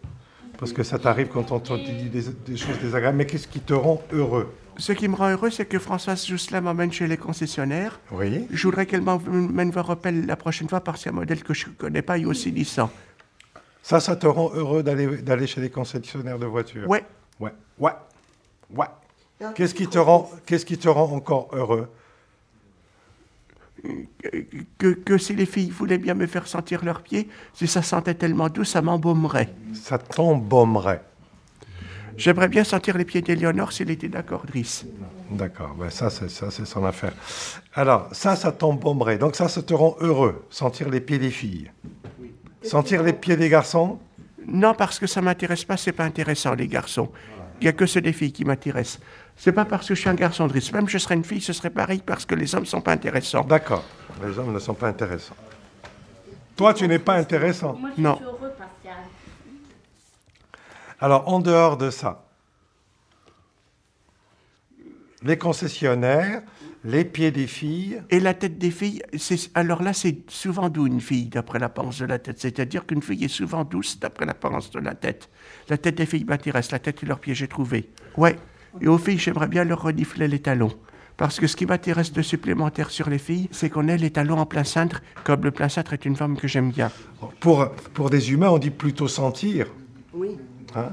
Parce 0.59 0.73
que 0.73 0.83
ça 0.83 0.99
t'arrive 0.99 1.28
quand 1.28 1.52
on 1.52 1.61
te 1.61 1.75
dit 1.75 2.09
des, 2.09 2.23
des 2.47 2.57
choses 2.57 2.78
désagréables. 2.81 3.19
Mais 3.19 3.26
qu'est-ce 3.26 3.47
qui 3.47 3.61
te 3.61 3.75
rend 3.75 4.02
heureux? 4.12 4.55
Ce 4.78 4.93
qui 4.93 5.09
me 5.09 5.14
rend 5.14 5.31
heureux, 5.31 5.50
c'est 5.50 5.66
que 5.66 5.78
Françoise 5.78 6.26
Jousselin 6.26 6.62
m'emmène 6.62 6.93
chez 6.93 7.07
les 7.07 7.16
concessionnaires. 7.16 8.00
Oui. 8.11 8.47
Je 8.50 8.66
voudrais 8.66 8.87
qu'elle 8.87 9.02
m'emmène 9.02 9.71
voir 9.71 9.90
Opel 9.90 10.26
la 10.26 10.37
prochaine 10.37 10.69
fois 10.69 10.81
parce 10.81 11.02
qu'il 11.02 11.12
y 11.12 11.14
a 11.14 11.16
un 11.16 11.21
modèle 11.21 11.43
que 11.43 11.55
je 11.55 11.69
ne 11.69 11.73
connais 11.73 12.02
pas 12.02 12.19
et 12.19 12.25
aussi 12.25 12.52
Nissan. 12.52 12.88
Ça, 13.83 14.00
ça 14.00 14.16
te 14.16 14.26
rend 14.26 14.50
heureux 14.55 14.83
d'aller 14.83 15.19
d'aller 15.19 15.47
chez 15.47 15.61
les 15.61 15.71
concessionnaires 15.71 16.38
de 16.38 16.47
voitures? 16.47 16.88
Ouais. 16.88 17.05
Ouais. 17.38 17.52
Ouais. 17.78 17.93
Ouais. 18.75 18.87
Qu'est-ce 19.55 19.75
qui 19.75 19.87
te 19.87 19.99
rend, 19.99 20.31
qu'est-ce 20.47 20.64
qui 20.66 20.78
te 20.78 20.88
rend 20.88 21.12
encore 21.12 21.49
heureux? 21.52 21.88
Que, 24.78 24.88
que 24.88 25.19
si 25.19 25.35
les 25.35 25.47
filles 25.47 25.71
voulaient 25.71 25.99
bien 25.99 26.14
me 26.14 26.26
faire 26.26 26.47
sentir 26.47 26.85
leurs 26.85 27.02
pieds, 27.02 27.28
si 27.55 27.66
ça 27.66 27.83
sentait 27.83 28.14
tellement 28.14 28.49
doux, 28.49 28.64
ça 28.64 28.83
m'embaumerait. 28.83 29.55
Ça 29.75 29.99
t'embaumerait. 29.99 31.02
J'aimerais 32.16 32.49
bien 32.49 32.64
sentir 32.64 32.97
les 32.97 33.05
pieds 33.05 33.21
d'Éléonore 33.21 33.73
s'il 33.73 33.90
était 33.90 34.09
d'accord, 34.09 34.47
Driss. 34.47 34.87
D'accord, 35.31 35.75
ben 35.78 35.90
ça, 35.90 36.09
c'est, 36.09 36.31
ça, 36.31 36.50
c'est 36.50 36.64
son 36.64 36.85
affaire. 36.85 37.12
Alors, 37.75 38.09
ça, 38.12 38.37
ça 38.37 38.52
t'embaumerait. 38.52 39.19
Donc 39.19 39.37
ça, 39.37 39.49
ça 39.49 39.62
te 39.62 39.75
rend 39.75 39.97
heureux, 40.00 40.47
sentir 40.49 40.88
les 40.88 41.00
pieds 41.00 41.19
des 41.19 41.31
filles. 41.31 41.71
Sentir 42.62 43.02
les 43.02 43.12
pieds 43.12 43.37
des 43.37 43.49
garçons? 43.49 43.99
Non, 44.47 44.75
parce 44.75 44.99
que 44.99 45.07
ça 45.07 45.21
m'intéresse 45.21 45.64
pas, 45.64 45.76
c'est 45.76 45.93
pas 45.93 46.05
intéressant, 46.05 46.55
les 46.55 46.69
garçons. 46.69 47.11
Il 47.61 47.64
n'y 47.64 47.69
a 47.69 47.73
que 47.73 47.87
ceux 47.87 48.00
des 48.00 48.12
filles 48.12 48.33
qui 48.33 48.45
m'intéressent. 48.45 49.00
C'est 49.37 49.52
pas 49.52 49.64
parce 49.64 49.87
que 49.88 49.95
je 49.95 50.00
suis 50.00 50.09
un 50.09 50.14
garçon, 50.14 50.47
Driss. 50.47 50.73
Même 50.73 50.88
je 50.88 50.99
serais 50.99 51.14
une 51.14 51.25
fille, 51.25 51.40
ce 51.40 51.52
serait 51.52 51.71
pareil 51.71 52.02
parce 52.05 52.25
que 52.25 52.35
les 52.35 52.55
hommes 52.55 52.66
sont 52.66 52.81
pas 52.81 52.93
intéressants. 52.93 53.45
D'accord, 53.45 53.85
les 54.25 54.38
hommes 54.38 54.52
ne 54.52 54.59
sont 54.59 54.75
pas 54.75 54.88
intéressants. 54.88 55.37
Toi, 56.57 56.73
tu 56.73 56.88
n'es 56.88 56.99
pas 56.99 57.14
intéressant. 57.16 57.75
Moi, 57.75 57.90
je 57.97 58.02
Non. 58.02 58.16
suis 58.16 58.25
heureux, 58.25 58.52
Pascal. 58.57 58.97
Alors, 61.00 61.28
en 61.28 61.40
dehors 61.40 61.76
de 61.76 61.90
ça, 61.90 62.25
les 65.23 65.37
concessionnaires, 65.37 66.43
les 66.85 67.05
pieds 67.05 67.31
des 67.31 67.47
filles. 67.47 68.00
Et 68.11 68.21
la 68.21 68.33
tête 68.33 68.57
des 68.59 68.71
filles, 68.71 69.02
c'est- 69.19 69.50
alors 69.55 69.83
là, 69.83 69.93
c'est 69.93 70.19
souvent 70.31 70.71
doux 70.71 70.87
une 70.87 71.00
fille, 71.00 71.26
d'après 71.26 71.59
l'apparence 71.59 71.99
de 71.99 72.07
la 72.07 72.19
tête. 72.19 72.38
C'est-à-dire 72.38 72.87
qu'une 72.87 73.02
fille 73.02 73.25
est 73.25 73.28
souvent 73.28 73.64
douce, 73.64 73.99
d'après 73.99 74.25
l'apparence 74.25 74.71
de 74.71 74.78
la 74.81 74.95
tête. 74.95 75.28
La 75.69 75.76
tête 75.76 75.97
des 75.97 76.07
filles 76.07 76.25
m'intéresse, 76.25 76.71
la 76.71 76.78
tête 76.78 77.02
et 77.02 77.07
leurs 77.07 77.19
pieds, 77.19 77.35
j'ai 77.35 77.49
trouvé. 77.49 77.90
Ouais. 78.16 78.37
Et 78.80 78.88
aux 78.88 78.99
filles, 78.99 79.18
j'aimerais 79.18 79.49
bien 79.49 79.64
leur 79.64 79.83
renifler 79.83 80.28
les 80.28 80.38
talons. 80.38 80.73
Parce 81.16 81.40
que 81.40 81.47
ce 81.47 81.56
qui 81.56 81.64
m'intéresse 81.64 82.12
de 82.12 82.21
supplémentaire 82.21 82.90
sur 82.90 83.09
les 83.09 83.18
filles, 83.18 83.49
c'est 83.50 83.71
qu'on 83.71 83.88
ait 83.88 83.97
les 83.97 84.11
talons 84.11 84.38
en 84.38 84.45
plein 84.45 84.64
cintre, 84.64 85.02
comme 85.25 85.45
le 85.45 85.50
plein 85.50 85.68
cintre 85.68 85.95
est 85.95 86.04
une 86.04 86.14
forme 86.14 86.37
que 86.37 86.47
j'aime 86.47 86.71
bien. 86.71 86.90
Pour, 87.40 87.71
pour 87.95 88.11
des 88.11 88.33
humains, 88.33 88.50
on 88.50 88.59
dit 88.59 88.71
plutôt 88.71 89.09
sentir. 89.09 89.68
Oui. 90.12 90.37
Hein? 90.75 90.90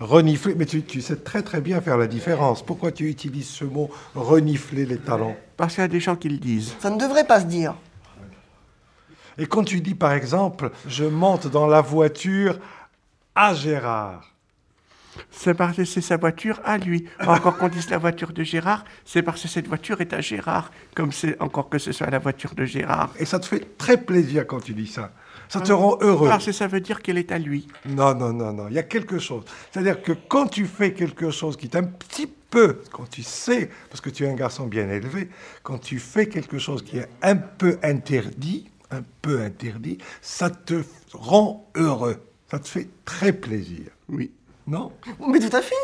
Renifler, 0.00 0.54
mais 0.54 0.64
tu, 0.64 0.82
tu 0.82 1.00
sais 1.02 1.16
très 1.16 1.42
très 1.42 1.60
bien 1.60 1.80
faire 1.80 1.98
la 1.98 2.06
différence. 2.06 2.64
Pourquoi 2.64 2.92
tu 2.92 3.08
utilises 3.08 3.48
ce 3.48 3.64
mot 3.64 3.90
renifler 4.14 4.86
les 4.86 4.96
talons? 4.96 5.36
Parce 5.56 5.74
qu'il 5.74 5.82
y 5.82 5.84
a 5.84 5.88
des 5.88 6.00
gens 6.00 6.16
qui 6.16 6.30
le 6.30 6.38
disent. 6.38 6.74
Ça 6.80 6.90
ne 6.90 6.98
devrait 6.98 7.26
pas 7.26 7.40
se 7.40 7.46
dire. 7.46 7.74
Et 9.38 9.46
quand 9.46 9.64
tu 9.64 9.80
dis 9.80 9.94
par 9.94 10.12
exemple, 10.12 10.70
je 10.86 11.04
monte 11.04 11.46
dans 11.46 11.66
la 11.66 11.82
voiture 11.82 12.58
à 13.34 13.54
Gérard, 13.54 14.31
C'est 15.30 15.54
parce 15.54 15.76
que 15.76 15.84
c'est 15.84 16.00
sa 16.00 16.16
voiture 16.16 16.60
à 16.64 16.78
lui. 16.78 17.06
Encore 17.26 17.56
qu'on 17.56 17.68
dise 17.68 17.90
la 17.90 17.98
voiture 17.98 18.32
de 18.32 18.42
Gérard, 18.42 18.84
c'est 19.04 19.22
parce 19.22 19.42
que 19.42 19.48
cette 19.48 19.68
voiture 19.68 20.00
est 20.00 20.12
à 20.12 20.20
Gérard, 20.20 20.70
comme 20.94 21.12
c'est 21.12 21.40
encore 21.40 21.68
que 21.68 21.78
ce 21.78 21.92
soit 21.92 22.10
la 22.10 22.18
voiture 22.18 22.54
de 22.54 22.64
Gérard. 22.64 23.10
et 23.18 23.24
ça 23.24 23.38
te 23.38 23.46
fait 23.46 23.76
très 23.76 23.96
plaisir 23.96 24.46
quand 24.46 24.60
tu 24.60 24.74
dis 24.74 24.86
ça. 24.86 25.12
Ça 25.48 25.60
te 25.60 25.72
rend 25.72 25.98
heureux. 26.00 26.28
Parce 26.28 26.46
que 26.46 26.52
ça 26.52 26.66
veut 26.66 26.80
dire 26.80 27.02
qu'elle 27.02 27.18
est 27.18 27.30
à 27.30 27.38
lui. 27.38 27.66
Non, 27.84 28.14
non, 28.14 28.32
non, 28.32 28.54
non. 28.54 28.68
Il 28.68 28.74
y 28.74 28.78
a 28.78 28.82
quelque 28.82 29.18
chose. 29.18 29.44
C'est-à-dire 29.70 30.00
que 30.00 30.12
quand 30.12 30.46
tu 30.46 30.64
fais 30.64 30.94
quelque 30.94 31.30
chose 31.30 31.58
qui 31.58 31.66
est 31.66 31.76
un 31.76 31.82
petit 31.82 32.26
peu, 32.26 32.80
quand 32.90 33.08
tu 33.10 33.22
sais, 33.22 33.68
parce 33.90 34.00
que 34.00 34.08
tu 34.08 34.24
es 34.24 34.30
un 34.30 34.34
garçon 34.34 34.66
bien 34.66 34.88
élevé, 34.88 35.28
quand 35.62 35.78
tu 35.78 35.98
fais 35.98 36.26
quelque 36.26 36.58
chose 36.58 36.82
qui 36.82 36.98
est 36.98 37.08
un 37.20 37.36
peu 37.36 37.78
interdit, 37.82 38.70
un 38.90 39.02
peu 39.20 39.42
interdit, 39.42 39.98
ça 40.22 40.48
te 40.48 40.82
rend 41.12 41.70
heureux. 41.74 42.16
Ça 42.50 42.58
te 42.58 42.68
fait 42.68 42.88
très 43.04 43.32
plaisir. 43.32 43.86
Oui. 44.08 44.30
Non 44.72 44.90
Mais 45.28 45.38
tout 45.38 45.54
à 45.54 45.60
fait. 45.60 45.74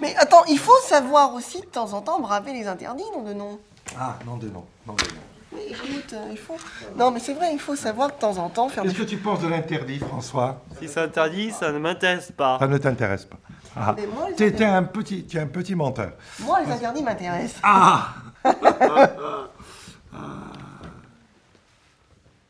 Mais 0.00 0.14
attends, 0.16 0.44
il 0.48 0.58
faut 0.58 0.76
savoir 0.82 1.34
aussi 1.34 1.60
de 1.60 1.66
temps 1.66 1.92
en 1.92 2.00
temps 2.00 2.18
braver 2.20 2.52
les 2.52 2.66
interdits, 2.66 3.04
non 3.14 3.22
de 3.22 3.32
non. 3.32 3.60
Ah, 3.98 4.18
non, 4.26 4.36
de 4.36 4.48
non. 4.48 4.64
non, 4.86 4.94
de 4.94 5.04
non. 5.04 5.20
Mais 5.54 5.66
écoute, 5.68 6.12
euh, 6.14 6.26
il 6.30 6.36
faut. 6.36 6.56
Non, 6.96 7.10
mais 7.12 7.20
c'est 7.20 7.32
vrai, 7.34 7.50
il 7.52 7.60
faut 7.60 7.76
savoir 7.76 8.08
de 8.08 8.14
temps 8.14 8.36
en 8.38 8.48
temps 8.48 8.68
faire 8.68 8.82
des 8.82 8.88
Qu'est-ce 8.90 9.02
que 9.02 9.08
tu 9.08 9.16
penses 9.18 9.40
de 9.40 9.48
l'interdit, 9.48 9.98
François? 10.00 10.62
Si 10.80 10.88
c'est 10.88 11.00
interdit, 11.00 11.52
ça 11.52 11.70
ne 11.70 11.78
m'intéresse 11.78 12.32
pas. 12.32 12.58
Ça 12.58 12.66
ne 12.66 12.76
t'intéresse 12.76 13.24
pas. 13.24 13.36
Ah. 13.76 13.94
Tu 14.36 14.44
es 14.44 14.64
un 14.64 14.82
petit, 14.82 15.24
tu 15.24 15.36
es 15.36 15.40
un 15.40 15.46
petit 15.46 15.74
menteur. 15.76 16.12
Moi, 16.40 16.60
les 16.66 16.72
interdits 16.72 17.02
m'intéressent. 17.02 17.60
Ah 17.62 18.14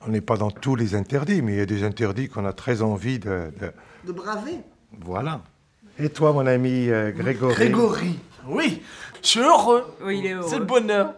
On 0.06 0.10
n'est 0.10 0.20
pas 0.20 0.36
dans 0.36 0.50
tous 0.50 0.74
les 0.76 0.94
interdits, 0.94 1.42
mais 1.42 1.52
il 1.54 1.58
y 1.58 1.62
a 1.62 1.66
des 1.66 1.82
interdits 1.84 2.28
qu'on 2.28 2.44
a 2.46 2.52
très 2.52 2.82
envie 2.82 3.18
de, 3.18 3.52
de- 3.60 3.72
De 4.06 4.12
braver. 4.12 4.60
Voilà. 5.00 5.40
Et 6.00 6.08
toi, 6.10 6.32
mon 6.32 6.46
ami 6.46 6.88
euh, 6.90 7.10
Grégory 7.10 7.54
Grégory, 7.54 8.18
oui, 8.46 8.82
je 9.22 9.28
suis 9.28 9.40
heureux. 9.40 9.84
Oui, 10.02 10.20
il 10.20 10.26
est 10.26 10.34
C'est 10.42 10.56
le 10.58 10.62
heureux. 10.62 10.64
bonheur. 10.66 11.14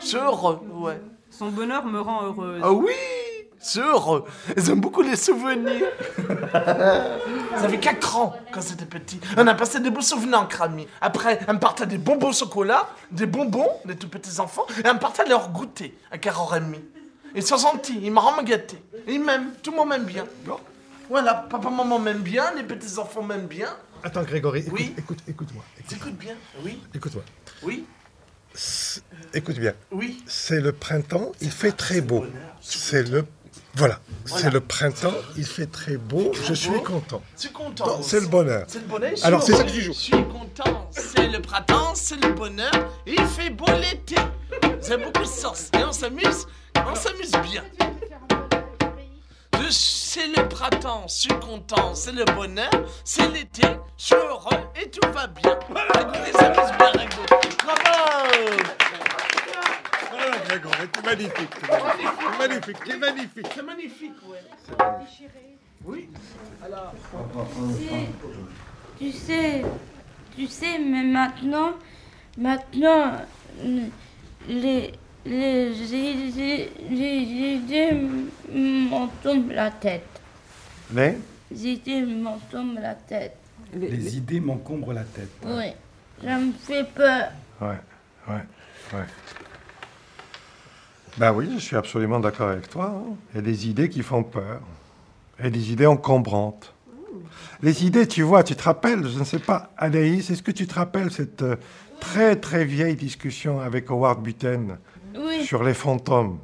Je 0.00 0.06
suis 0.06 0.16
heureux, 0.16 0.60
ouais. 0.74 1.00
Son 1.30 1.48
bonheur 1.50 1.84
me 1.84 2.00
rend 2.00 2.24
heureuse. 2.24 2.60
Ah 2.62 2.72
oui, 2.72 2.92
je 3.62 3.66
suis 3.66 3.80
heureux. 3.80 4.24
J'aime 4.56 4.80
beaucoup 4.80 5.02
les 5.02 5.16
souvenirs. 5.16 5.86
Ça 6.52 7.68
fait 7.68 7.78
4 7.78 8.16
ans 8.16 8.34
quand 8.52 8.60
c'était 8.60 8.84
petit. 8.86 9.20
On 9.36 9.46
a 9.46 9.54
passé 9.54 9.78
des 9.80 9.90
beaux 9.90 10.00
souvenirs 10.00 10.40
en 10.40 10.46
crami. 10.46 10.86
Après, 11.00 11.38
on 11.48 11.54
me 11.54 11.58
partait 11.58 11.86
des 11.86 11.98
bonbons 11.98 12.30
au 12.30 12.32
chocolat, 12.32 12.88
des 13.12 13.26
bonbons, 13.26 13.70
des 13.84 13.96
tout 13.96 14.08
petits 14.08 14.40
enfants, 14.40 14.66
et 14.84 14.88
on 14.88 14.94
me 14.94 14.98
partait 14.98 15.26
leur 15.28 15.50
goûter 15.50 15.96
à 16.10 16.16
4h30. 16.16 16.74
Ils 17.36 17.42
sont 17.42 17.56
gentils, 17.56 18.00
ils 18.02 18.12
me 18.12 18.18
rendent 18.18 18.44
gâté. 18.44 18.78
Ils 19.08 19.20
m'aiment, 19.20 19.50
tout 19.62 19.70
le 19.70 19.76
monde 19.76 19.88
m'aime 19.90 20.04
bien. 20.04 20.24
Voilà, 21.08 21.34
papa, 21.34 21.68
maman 21.70 21.98
m'aiment 21.98 22.18
bien, 22.22 22.44
les 22.56 22.62
petits 22.62 22.98
enfants 22.98 23.22
m'aiment 23.22 23.46
bien. 23.46 23.68
Attends, 24.04 24.22
Grégory, 24.22 24.60
écoute, 24.60 24.72
Oui. 24.74 24.94
écoute, 24.98 25.18
écoute-moi. 25.26 25.64
écoute- 25.90 26.18
bien 26.18 26.34
Oui, 26.62 26.78
Écoute-moi. 26.94 27.24
oui, 27.62 27.86
Écoute 29.32 29.58
bien. 29.58 29.72
oui. 29.90 30.22
C'est 30.26 30.60
le 30.60 30.72
printemps, 30.72 31.32
il 31.40 31.50
fait 31.50 31.72
très 31.72 32.00
beau. 32.02 32.24
C'est 32.60 33.08
le. 33.10 33.24
Voilà. 33.76 33.98
C'est 34.26 34.50
le 34.52 34.60
printemps, 34.60 35.14
il 35.36 35.44
fait 35.46 35.66
très 35.66 35.96
beau. 35.96 36.32
Je 36.46 36.52
suis 36.54 36.82
content. 36.82 37.22
Suis 37.34 37.50
content. 37.50 37.86
Non, 37.86 38.02
c'est 38.02 38.20
le 38.20 38.26
bonheur. 38.26 38.64
C'est 38.68 38.78
le 38.80 38.86
bonheur. 38.86 39.12
Alors, 39.22 39.42
c'est 39.42 39.54
ça 39.56 39.64
que 39.64 39.70
tu 39.72 39.80
joues. 39.80 39.92
Je 39.94 39.98
suis 39.98 40.24
content. 40.28 40.88
C'est 40.92 41.26
le 41.28 41.40
printemps, 41.40 41.94
c'est 41.94 42.22
le 42.22 42.32
bonheur. 42.34 42.70
Il 43.06 43.18
fait 43.26 43.50
beau 43.50 43.66
l'été. 43.80 44.16
C'est 44.80 44.98
beaucoup 44.98 45.22
de 45.22 45.26
sens. 45.28 45.70
Et 45.78 45.82
on 45.82 45.92
s'amuse. 45.92 46.46
On 46.76 46.94
s'amuse 46.94 47.32
bien. 47.50 47.64
C'est 49.70 50.28
le 50.28 50.48
printemps, 50.48 51.04
je 51.08 51.14
suis 51.14 51.40
content. 51.40 51.94
C'est 51.94 52.12
le 52.12 52.24
bonheur, 52.24 52.70
c'est 53.04 53.28
l'été. 53.28 53.66
Je 53.98 54.04
suis 54.04 54.14
heureux 54.14 54.60
et 54.80 54.90
tout 54.90 55.08
va 55.12 55.26
bien. 55.26 55.58
Bravo 55.70 56.12
Grégory, 60.46 60.88
c'est 60.94 61.04
magnifique. 61.04 61.54
C'est 61.60 62.38
magnifique, 62.38 62.76
c'est 62.86 62.98
magnifique. 62.98 63.46
C'est 63.54 63.62
magnifique, 63.62 64.16
ouais. 64.28 64.42
Oui. 65.84 66.08
Tu 68.98 69.12
sais, 69.12 69.64
tu 70.36 70.46
sais, 70.46 70.78
mais 70.78 71.02
maintenant, 71.02 71.72
maintenant, 72.38 73.12
les, 74.48 74.92
les 75.26 75.94
idées, 75.94 76.70
les 76.90 77.22
idées 77.22 78.08
m'en 78.90 79.08
tombent 79.22 79.50
la 79.52 79.70
tête. 79.70 80.06
Mais? 80.90 81.18
Les 81.50 81.66
idées 81.68 82.02
m'en 82.02 82.38
tombent 82.50 82.78
la 82.80 82.94
tête. 82.94 83.36
Les 83.74 84.16
idées 84.16 84.40
m'encombrent 84.40 84.92
la 84.92 85.04
tête. 85.04 85.30
Oui, 85.44 85.72
ça 86.22 86.38
me 86.38 86.52
fait 86.52 86.84
peur. 86.94 87.28
Ouais, 87.60 87.78
ouais, 88.28 88.42
ouais. 88.92 89.04
Ben 91.16 91.32
oui, 91.32 91.48
je 91.54 91.58
suis 91.60 91.76
absolument 91.76 92.20
d'accord 92.20 92.50
avec 92.50 92.68
toi. 92.68 92.92
hein. 92.94 93.14
Il 93.32 93.36
y 93.36 93.38
a 93.38 93.42
des 93.42 93.68
idées 93.68 93.88
qui 93.88 94.02
font 94.02 94.22
peur. 94.22 94.60
Et 95.42 95.50
des 95.50 95.72
idées 95.72 95.86
encombrantes. 95.86 96.72
Les 97.62 97.84
idées, 97.84 98.06
tu 98.06 98.22
vois, 98.22 98.42
tu 98.44 98.54
te 98.54 98.62
rappelles, 98.62 99.06
je 99.08 99.18
ne 99.18 99.24
sais 99.24 99.38
pas, 99.38 99.72
Anaïs, 99.76 100.30
est-ce 100.30 100.42
que 100.42 100.50
tu 100.50 100.66
te 100.66 100.74
rappelles 100.74 101.10
cette 101.10 101.42
euh, 101.42 101.56
très 102.00 102.36
très 102.36 102.64
vieille 102.64 102.96
discussion 102.96 103.60
avec 103.60 103.90
Howard 103.90 104.22
Butten 104.22 104.70
Oui, 104.70 104.76
sur 105.44 105.62
les 105.62 105.74
fantômes 105.74 106.38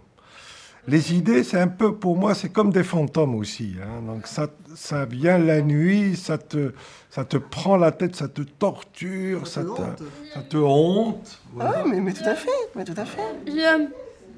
Les 0.86 1.12
idées, 1.14 1.44
c'est 1.44 1.60
un 1.60 1.68
peu, 1.68 1.94
pour 1.94 2.16
moi, 2.16 2.34
c'est 2.34 2.48
comme 2.50 2.70
des 2.72 2.82
fantômes 2.84 3.34
aussi. 3.34 3.74
hein. 3.82 4.02
Donc 4.06 4.26
ça, 4.26 4.48
ça 4.74 5.04
vient 5.04 5.38
la 5.38 5.60
nuit, 5.62 6.16
ça 6.16 6.38
te, 6.38 6.72
ça 7.10 7.24
te 7.24 7.36
prend 7.36 7.76
la 7.76 7.92
tête, 7.92 8.16
ça 8.16 8.28
te 8.28 8.42
torture, 8.42 9.46
ça 9.46 9.62
te 9.62 9.66
te, 9.68 9.72
hante. 9.82 10.02
ça 10.34 10.40
te 10.42 10.56
honte. 10.56 11.40
Ah, 11.60 11.84
mais, 11.86 12.00
mais 12.00 12.12
tout 12.12 12.24
à 12.24 12.34
fait, 12.34 12.48
mais 12.74 12.84
tout 12.84 12.94
à 12.96 13.04
fait. 13.04 13.20
j'aime, 13.46 13.90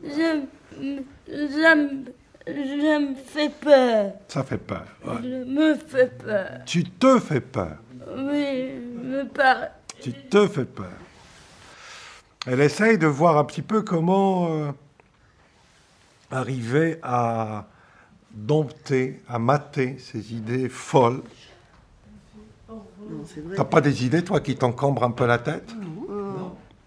j'aime, 0.04 0.47
j'aime, 1.28 2.04
je 2.47 2.99
me 3.11 3.14
fais 3.14 3.49
peur. 3.49 4.12
Ça 4.28 4.42
fait 4.42 4.59
peur. 4.59 4.85
ouais. 5.07 5.14
Je 5.23 5.45
me 5.45 5.75
fais 5.76 6.09
peur. 6.09 6.49
Tu 6.66 6.85
te 6.85 7.19
fais 7.21 7.40
peur. 7.40 7.76
Oui, 8.16 8.73
me 9.02 9.25
paraît. 9.25 9.71
Tu 10.00 10.12
te 10.12 10.47
fais 10.49 10.64
peur. 10.64 10.90
Elle 12.47 12.61
essaye 12.61 12.99
de 12.99 13.07
voir 13.07 13.39
un 13.39 13.45
petit 13.45 13.63
peu 13.63 13.83
comment 13.83 14.49
euh, 14.51 14.73
arriver 16.31 16.99
à 17.03 17.67
dompter, 18.33 19.21
à 19.29 19.39
mater 19.39 19.99
ces 19.99 20.35
idées 20.35 20.69
folles. 20.69 21.23
T'as 23.57 23.65
pas 23.65 23.81
des 23.81 24.05
idées, 24.07 24.25
toi, 24.25 24.41
qui 24.41 24.57
t'encombrent 24.57 25.05
un 25.05 25.11
peu 25.11 25.27
la 25.27 25.39
tête? 25.39 25.71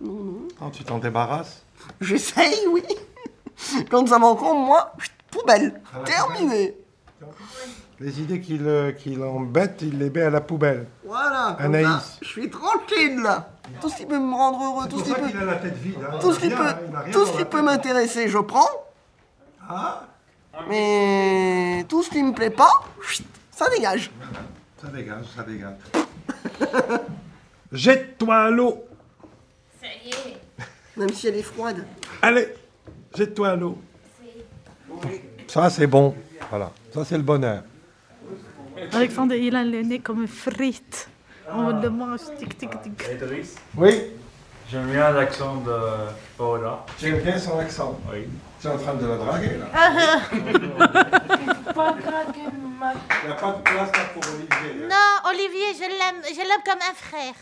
Non, 0.02 0.70
tu 0.74 0.84
t'en 0.84 0.98
débarrasses? 0.98 1.64
J'essaye, 2.02 2.68
oui. 2.72 2.84
Quand 3.90 4.06
ça 4.08 4.20
m'encombre, 4.20 4.66
moi, 4.66 4.92
chut, 4.98 5.12
poubelle. 5.32 5.82
Terminé. 6.06 6.76
Les 8.00 8.20
idées 8.20 8.42
qui 8.42 8.58
le- 8.58 8.92
qui 8.92 9.16
l'embêtent, 9.16 9.80
il 9.82 10.00
les 10.00 10.10
met 10.10 10.24
à 10.24 10.30
la 10.30 10.42
poubelle. 10.42 10.88
Voilà. 11.06 11.56
Anaïs. 11.60 11.88
ça, 11.88 12.04
Je 12.22 12.28
suis 12.28 12.50
tranquille, 12.50 13.22
là. 13.24 13.50
Tout 13.82 13.90
ce 13.90 13.98
qui 13.98 14.06
peut 14.06 14.20
me 14.20 14.34
rendre 14.34 14.64
heureux, 14.64 14.88
tout 14.90 15.00
ce 15.00 15.06
qui 15.06 15.14
peut, 15.14 15.40
a 15.40 15.46
la 15.46 15.56
tête 15.56 15.76
vide. 15.78 15.96
hein. 16.02 16.18
tout 16.20 16.32
ce 16.34 16.40
qui 16.40 16.50
peut, 16.50 17.12
tout 17.12 17.26
ce 17.26 17.38
qui 17.38 17.46
peut 17.46 17.62
m'intéresser, 17.62 18.28
je 18.28 18.38
prends. 18.38 18.70
Ah, 19.68 20.04
Mais 20.70 21.86
tout 21.90 22.04
ce 22.04 22.10
qui 22.10 22.22
me 22.24 22.34
plaît 22.34 22.50
pas, 22.52 22.70
ça 23.52 23.70
dégage. 23.70 24.12
ça 24.82 24.88
dégage, 24.90 25.26
ça 25.36 25.44
dégage. 25.44 25.78
Jette-toi 27.72 28.36
à 28.36 28.50
l'eau. 28.50 28.84
Même 30.98 31.10
si 31.10 31.28
elle 31.28 31.36
est 31.38 31.44
froide. 31.44 31.86
Allez, 32.22 32.48
jette-toi 33.16 33.50
à 33.50 33.56
l'eau. 33.56 33.78
Ça, 35.48 35.70
c'est 35.70 35.88
bon. 35.88 36.16
Voilà, 36.50 36.72
ça, 36.94 37.04
c'est 37.04 37.18
le 37.18 37.24
bonheur. 37.24 37.64
Alexandre, 38.94 39.34
il 39.34 39.56
a 39.56 39.64
le 39.64 39.82
nez 39.82 40.00
comme 40.00 40.28
frite. 40.28 41.10
On 41.52 41.82
le 41.82 41.90
mange, 41.90 42.22
tic, 42.38 42.58
tic, 42.58 42.70
tic. 42.82 43.04
Oui, 43.78 44.12
J'aime 44.72 44.90
bien 44.92 45.12
l'accent 45.12 45.58
de 45.58 45.78
Paola. 46.38 46.84
j'aime 47.00 47.20
bien 47.20 47.38
son 47.38 47.60
accent. 47.60 48.00
Oui. 48.12 48.28
Tu 48.60 48.66
es 48.68 48.72
en 48.72 48.78
train 48.80 48.96
de 48.96 49.06
la 49.06 49.18
draguer 49.18 49.60
là. 49.60 49.68
Pas 51.75 51.94
craquer 51.94 52.48
ma... 52.80 52.94
Il 52.94 52.98
n'y 53.28 53.34
a 53.34 53.36
pas 53.36 53.52
de 53.52 53.62
place 53.62 53.92
là 53.92 54.06
pour 54.14 54.24
Olivier. 54.34 54.88
Non, 54.90 55.20
Olivier, 55.30 55.74
je 55.75 55.82
l'aime, 55.82 56.24
je 56.28 56.40
l'aime 56.40 56.64
comme 56.66 56.82
un 56.82 56.96
frère. 56.96 57.36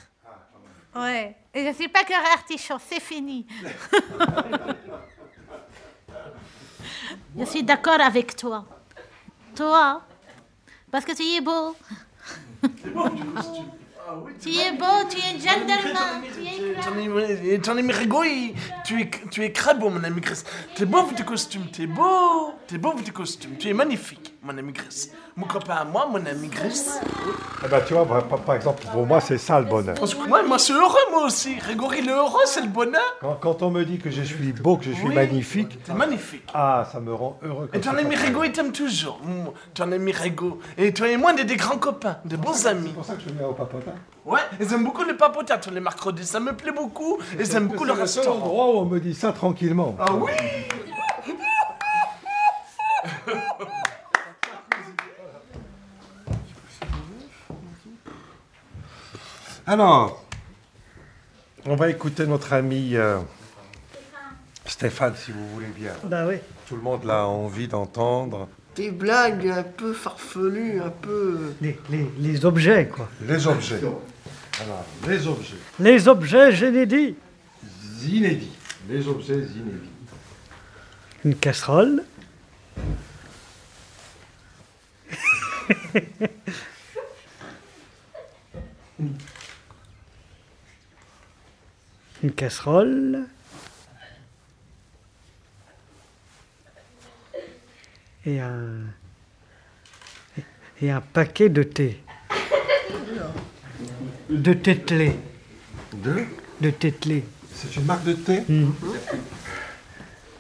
Ouais. 0.96 1.36
Et 1.54 1.66
je 1.66 1.72
suis 1.74 1.88
pas 1.88 2.04
que 2.04 2.14
artichaut, 2.34 2.80
c'est 2.90 3.00
fini. 3.00 3.48
je 7.40 7.46
suis 7.46 7.64
d'accord 7.64 8.02
avec 8.02 8.36
toi. 8.36 8.66
Toi, 9.56 10.02
parce 10.92 11.06
que 11.06 11.14
tu 11.16 11.24
es 11.24 11.40
beau. 11.42 11.74
Tu 14.42 14.50
es 14.50 14.72
beau, 14.74 14.86
tu 15.10 15.18
es 15.18 15.40
gentleman, 15.40 16.22
tu 16.34 16.42
es 16.46 16.82
ami, 16.86 17.60
ton 17.62 17.78
il- 18.24 18.54
tu 18.86 19.00
es, 19.02 19.10
tu 19.32 19.44
es 19.44 19.52
très 19.52 19.76
beau, 19.76 19.90
mon 19.90 20.04
ami 20.04 20.20
Chris. 20.22 20.44
T'es 20.76 20.86
beau 20.86 20.98
avec 21.00 21.16
tes 21.16 21.24
costumes, 21.24 21.68
t'es 21.72 21.88
beau. 21.88 22.54
T'es 22.68 22.78
beau 22.78 22.90
tes 23.06 23.12
costumes, 23.12 23.56
tu 23.58 23.70
es 23.70 23.74
magnifique, 23.74 24.33
mon 24.44 24.58
ami 24.58 24.74
Chris. 24.74 25.10
Mon 25.38 25.46
copain 25.48 25.76
à 25.76 25.86
moi, 25.86 26.06
mon 26.12 26.24
ami 26.26 26.50
Chris. 26.50 26.82
Eh 27.64 27.68
ben, 27.70 27.80
tu 27.88 27.94
vois, 27.94 28.06
par, 28.06 28.56
exemple, 28.56 28.84
pour 28.92 29.06
moi, 29.06 29.22
c'est 29.22 29.38
ça 29.38 29.60
le 29.60 29.66
bonheur. 29.66 29.96
Parce 29.98 30.14
que 30.14 30.28
moi, 30.28 30.44
moi, 30.44 30.58
je 30.58 30.64
suis 30.64 30.74
heureux, 30.74 31.00
moi 31.12 31.26
aussi. 31.26 31.56
Il 31.98 32.10
est 32.10 32.12
heureux, 32.12 32.42
c'est 32.46 32.62
le 32.62 32.68
bonheur. 32.68 33.02
Quand, 33.22 33.36
quand 33.40 33.62
on 33.62 33.72
me 33.72 33.84
dit 33.86 34.00
que 34.00 34.12
je 34.12 34.22
suis 34.22 34.52
beau, 34.52 34.76
que 34.78 34.84
je 34.86 34.92
suis 34.92 35.08
Oui. 35.08 35.16
magnifique, 35.16 35.82
T'es 35.84 35.94
magnifique. 35.94 36.44
ah, 36.54 36.86
ça 36.92 37.00
me 37.00 37.14
rend 37.14 37.40
heureux. 37.42 37.70
Et 37.74 37.80
ton 37.80 37.92
ami 37.92 38.16
Rigaud, 38.16 38.44
il 38.44 38.52
t'aime 38.52 38.72
toujours. 38.74 39.20
Mm, 39.24 39.46
Ton 39.74 39.92
ami 39.92 40.12
Rigaud. 40.12 40.60
Et 40.78 40.94
toi 40.94 41.08
et 41.08 41.16
moi, 41.18 41.32
on 41.34 41.38
est 41.38 41.46
des 41.46 41.56
grands 41.56 41.78
copains, 41.78 42.18
des 42.26 42.38
bons 42.38 42.68
amis. 42.68 42.88
C'est 42.90 42.94
pour 42.96 43.06
ça 43.06 43.14
que 43.16 43.22
je 43.22 43.30
viens 43.30 43.48
au 43.48 43.54
papotin. 43.54 43.94
Ouais, 44.26 44.40
ils 44.60 44.72
aiment 44.74 44.84
beaucoup 44.84 45.04
les 45.04 45.14
papotas 45.14 45.58
tous 45.58 45.72
les 45.72 45.80
mercredis. 45.80 46.26
Ça 46.26 46.40
me 46.42 46.54
plaît 46.54 46.72
beaucoup. 46.74 47.18
Et 47.40 47.44
ils 47.44 47.56
aiment 47.56 47.68
beaucoup 47.68 47.86
le 47.86 47.94
C'est 47.94 48.02
le 48.02 48.08
seul 48.08 48.24
restaurant. 48.24 48.46
endroit 48.46 48.68
où 48.68 48.78
on 48.80 48.86
me 48.86 49.00
dit 49.00 49.14
ça 49.14 49.32
tranquillement. 49.32 49.96
Ah 50.00 50.14
oui 50.14 50.32
Alors, 59.66 60.24
on 61.66 61.76
va 61.76 61.90
écouter 61.90 62.26
notre 62.28 62.54
ami 62.54 62.96
euh, 62.96 63.20
Stéphane, 64.66 65.16
si 65.16 65.32
vous 65.32 65.48
voulez 65.50 65.68
bien. 65.68 65.94
Bah 66.04 66.26
oui. 66.28 66.36
Tout 66.68 66.76
le 66.76 66.82
monde 66.82 67.10
a 67.10 67.26
envie 67.26 67.68
d'entendre 67.68 68.48
Des 68.76 68.92
blagues 68.92 69.48
un 69.48 69.64
peu 69.64 69.94
farfelues, 69.94 70.82
un 70.82 70.90
peu... 70.90 71.54
Les, 71.62 71.80
les- 71.90 72.10
les 72.18 72.46
objets, 72.46 72.88
quoi. 72.88 73.10
les 73.26 73.48
objets. 73.48 73.80
Alors, 74.62 74.86
les 75.08 75.28
objets 75.28 75.56
Les 75.80 76.08
objets, 76.08 76.52
dit. 76.86 77.16
inédits. 78.08 78.52
Les 78.90 79.08
objets 79.08 79.36
inédits. 79.36 79.90
Une 81.24 81.36
casserole. 81.36 82.04
Une 92.24 92.32
casserole. 92.32 93.26
Et 98.26 98.40
un, 98.40 98.86
et 100.82 100.90
un 100.90 101.02
paquet 101.02 101.50
de 101.50 101.64
thé. 101.64 102.02
De 104.30 104.54
tételé. 104.54 105.20
Deux. 105.96 106.26
De 106.62 106.70
tételé. 106.70 107.26
C'est 107.54 107.76
une 107.76 107.86
marque 107.86 108.06
de 108.06 108.14
thé 108.14 108.44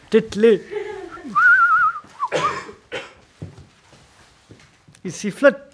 Tételé. 0.09 0.63
Il 5.03 5.11
sifflote, 5.11 5.72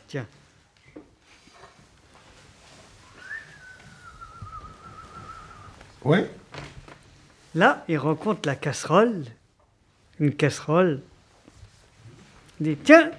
Là, 7.55 7.83
il 7.87 7.97
rencontre 7.97 8.41
la 8.47 8.55
casserole. 8.55 9.25
Une 10.19 10.33
casserole. 10.33 11.01
Il 12.59 12.67
dit 12.67 12.77
Tiens, 12.83 13.11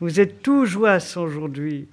vous 0.00 0.20
êtes 0.20 0.42
tout 0.42 0.66
jouasse 0.66 1.16
aujourd'hui. 1.16 1.88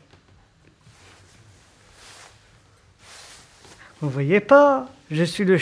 Vous 4.02 4.10
voyez 4.10 4.40
pas 4.40 4.90
Je 5.12 5.24
suis 5.24 5.46
le 5.46 5.58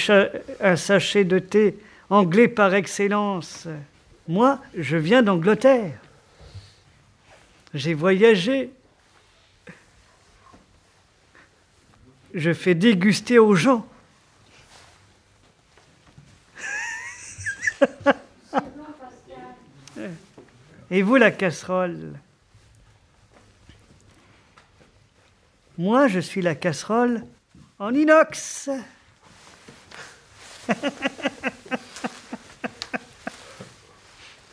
un 0.60 0.76
sachet 0.76 1.24
de 1.24 1.40
thé 1.40 1.78
anglais 2.10 2.48
par 2.48 2.74
excellence. 2.74 3.68
Moi, 4.28 4.60
je 4.76 4.98
viens 4.98 5.22
d'Angleterre. 5.22 5.94
J'ai 7.74 7.94
voyagé. 7.94 8.72
Je 12.34 12.54
fais 12.54 12.76
déguster 12.76 13.40
aux 13.40 13.56
gens. 13.56 13.88
Et 20.92 21.02
vous, 21.02 21.16
la 21.16 21.32
casserole? 21.32 22.14
Moi, 25.78 26.08
je 26.08 26.20
suis 26.20 26.42
la 26.42 26.56
casserole 26.56 27.24
en 27.80 27.94
inox. 27.94 28.70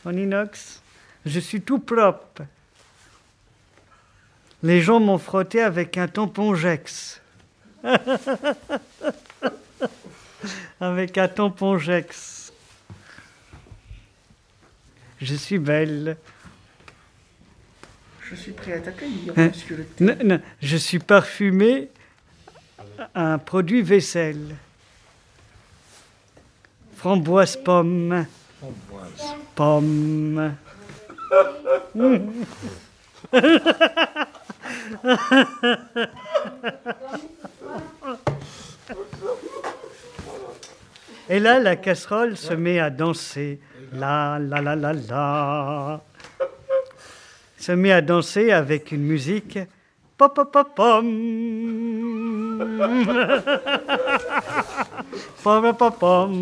en 0.05 0.17
inox. 0.17 0.81
Je 1.27 1.41
suis 1.41 1.61
tout 1.61 1.81
propre. 1.81 2.45
Les 4.63 4.81
gens 4.81 5.01
m'ont 5.01 5.19
frotté 5.19 5.61
avec 5.61 5.99
un 5.99 6.07
tampon 6.09 6.55
Jex. 6.55 7.21
avec 10.81 11.19
un 11.19 11.29
tampon 11.29 11.77
Jex. 11.79 12.38
Je 15.21 15.35
suis 15.35 15.59
belle. 15.59 16.17
Je 18.31 18.35
suis 18.37 18.53
prêt 18.53 18.75
à 18.75 18.81
t'accueillir, 18.81 19.33
Hein? 19.37 19.49
monsieur 19.49 19.77
le 19.77 19.85
thé. 19.85 20.05
Non, 20.05 20.17
non, 20.25 20.41
je 20.63 20.77
suis 20.77 20.99
parfumé 20.99 21.89
à 23.15 23.33
un 23.35 23.39
produit 23.39 23.83
vaisselle. 23.83 24.55
Framboise 26.97 27.57
pomme. 27.57 28.27
Pomme. 29.55 30.55
Et 41.29 41.41
là, 41.41 41.59
la 41.59 41.77
casserole 41.77 42.37
se 42.37 42.55
met 42.55 42.79
à 42.79 42.91
danser. 42.91 43.61
La, 43.93 44.39
la, 44.39 44.61
la, 44.61 44.77
la, 44.77 44.93
la. 44.93 46.01
Se 47.57 47.73
met 47.73 47.93
à 47.93 48.01
danser 48.01 48.53
avec 48.53 48.93
une 48.93 49.03
musique. 49.03 49.59
Pop, 50.17 50.35
pop, 50.35 50.53
pop, 50.53 50.75
pom. 50.75 51.07
Pom, 55.43 55.75
pom, 55.75 55.93
pom. 55.99 56.35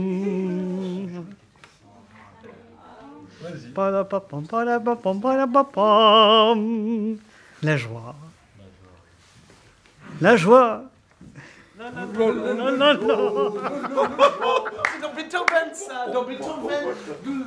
La 7.63 7.77
joie. 7.77 8.15
La 10.21 10.37
joie. 10.37 10.85
Non, 11.79 11.91
non, 11.93 12.73
non, 12.77 12.95
non. 12.95 13.55
C'est 14.93 15.01
dans 15.03 15.13
Beethoven, 15.15 15.75
ça. 15.75 16.07
Dans 16.11 16.25
Beethoven. 16.25 16.87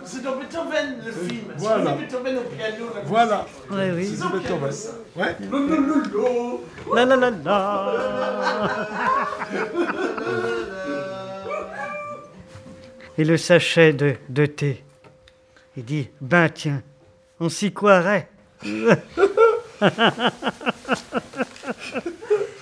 C'est 0.06 0.22
dans 0.22 0.36
Beethoven, 0.36 1.02
le 1.04 1.12
film. 1.12 1.46
Voilà. 1.58 1.84
dans 1.84 1.96
Beethoven 1.96 2.38
au 2.38 2.42
piano. 2.42 2.86
la 2.94 3.02
Voilà. 3.02 3.46
Oui, 3.72 3.78
oui. 3.82 3.92
musique. 3.96 4.20
C'est 4.20 4.38
Beethoven. 4.38 4.74
Ouais. 5.16 5.36
La 6.96 7.06
la 7.06 7.16
la 7.16 7.32
la. 7.32 8.88
Et 13.18 13.24
le 13.24 13.38
sachet 13.38 13.94
de, 13.94 14.16
de 14.30 14.46
thé. 14.46 14.84
Il 15.76 15.86
dit 15.86 16.10
Ben 16.22 16.50
tiens, 16.50 16.84
on 17.40 17.50
s'y 17.50 17.74
croirait. 17.74 18.30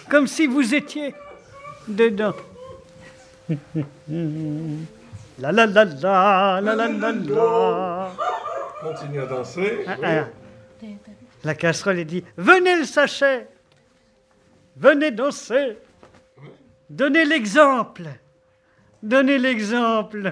Comme 0.10 0.28
si 0.28 0.48
vous 0.48 0.74
étiez 0.74 1.14
dedans. 1.88 2.34
La 5.40 5.52
la 5.52 5.68
la 5.68 5.86
la 5.86 6.60
la 6.62 6.76
la 6.76 6.88
la 6.88 7.12
la. 7.12 8.12
Continue 8.82 9.20
à 9.22 9.26
danser. 9.28 9.86
Ah, 9.88 9.96
Oui. 10.00 10.06
ah. 10.08 10.28
La 11.44 11.54
casserole, 11.56 12.00
elle 12.00 12.06
dit 12.08 12.24
Venez 12.38 12.76
le 12.78 12.86
sachet 12.86 13.48
Venez 14.76 15.12
danser 15.12 15.78
Donnez 16.90 17.26
l'exemple 17.26 18.04
Donnez 19.04 19.38
l'exemple 19.38 20.30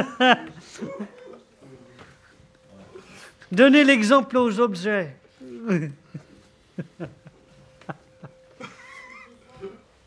Donnez 3.52 3.84
l'exemple 3.84 4.36
aux 4.36 4.60
objets. 4.60 5.14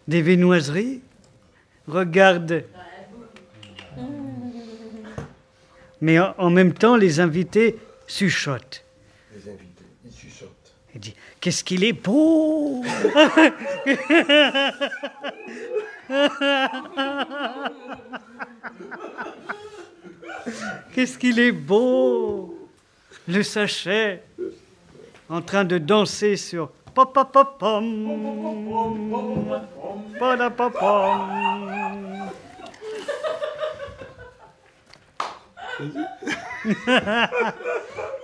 Des 0.08 0.22
viennoiseries 0.22 1.02
Regarde. 1.88 2.64
Mais 6.02 6.20
en, 6.20 6.50
même 6.50 6.74
temps, 6.74 6.98
les 6.98 7.20
invités 7.20 7.78
chuchotent. 8.08 8.84
Les 9.34 9.50
invités, 9.50 9.86
ils 10.06 10.12
chuchotent. 10.14 10.74
Il 10.96 11.02
dit 11.02 11.16
Qu'est-ce 11.40 11.64
qu'il 11.64 11.84
est 11.84 11.94
beau 11.94 12.84
Qu'est-ce 20.94 21.18
qu'il 21.18 21.40
est 21.40 21.52
beau 21.54 22.53
Le 23.28 23.44
sachet 23.44 24.22
en 25.30 25.42
train 25.42 25.64
de 25.64 25.78
danser 25.78 26.36
sur. 26.38 26.70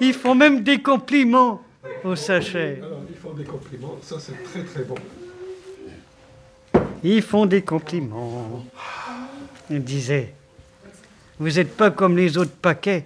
Ils 0.01 0.13
font 0.13 0.35
même 0.35 0.63
des 0.63 0.81
compliments 0.81 1.61
au 2.03 2.15
sachet. 2.15 2.79
Alors, 2.81 3.01
ils 3.09 3.15
font 3.15 3.33
des 3.33 3.43
compliments, 3.43 3.97
ça 4.01 4.17
c'est 4.19 4.43
très 4.43 4.63
très 4.63 4.83
bon. 4.83 4.95
Ils 7.03 7.21
font 7.21 7.45
des 7.45 7.61
compliments. 7.63 8.63
Il 9.69 9.83
disait, 9.83 10.33
vous 11.39 11.49
n'êtes 11.49 11.75
pas 11.75 11.91
comme 11.91 12.15
les 12.15 12.37
autres 12.37 12.55
paquets 12.61 13.05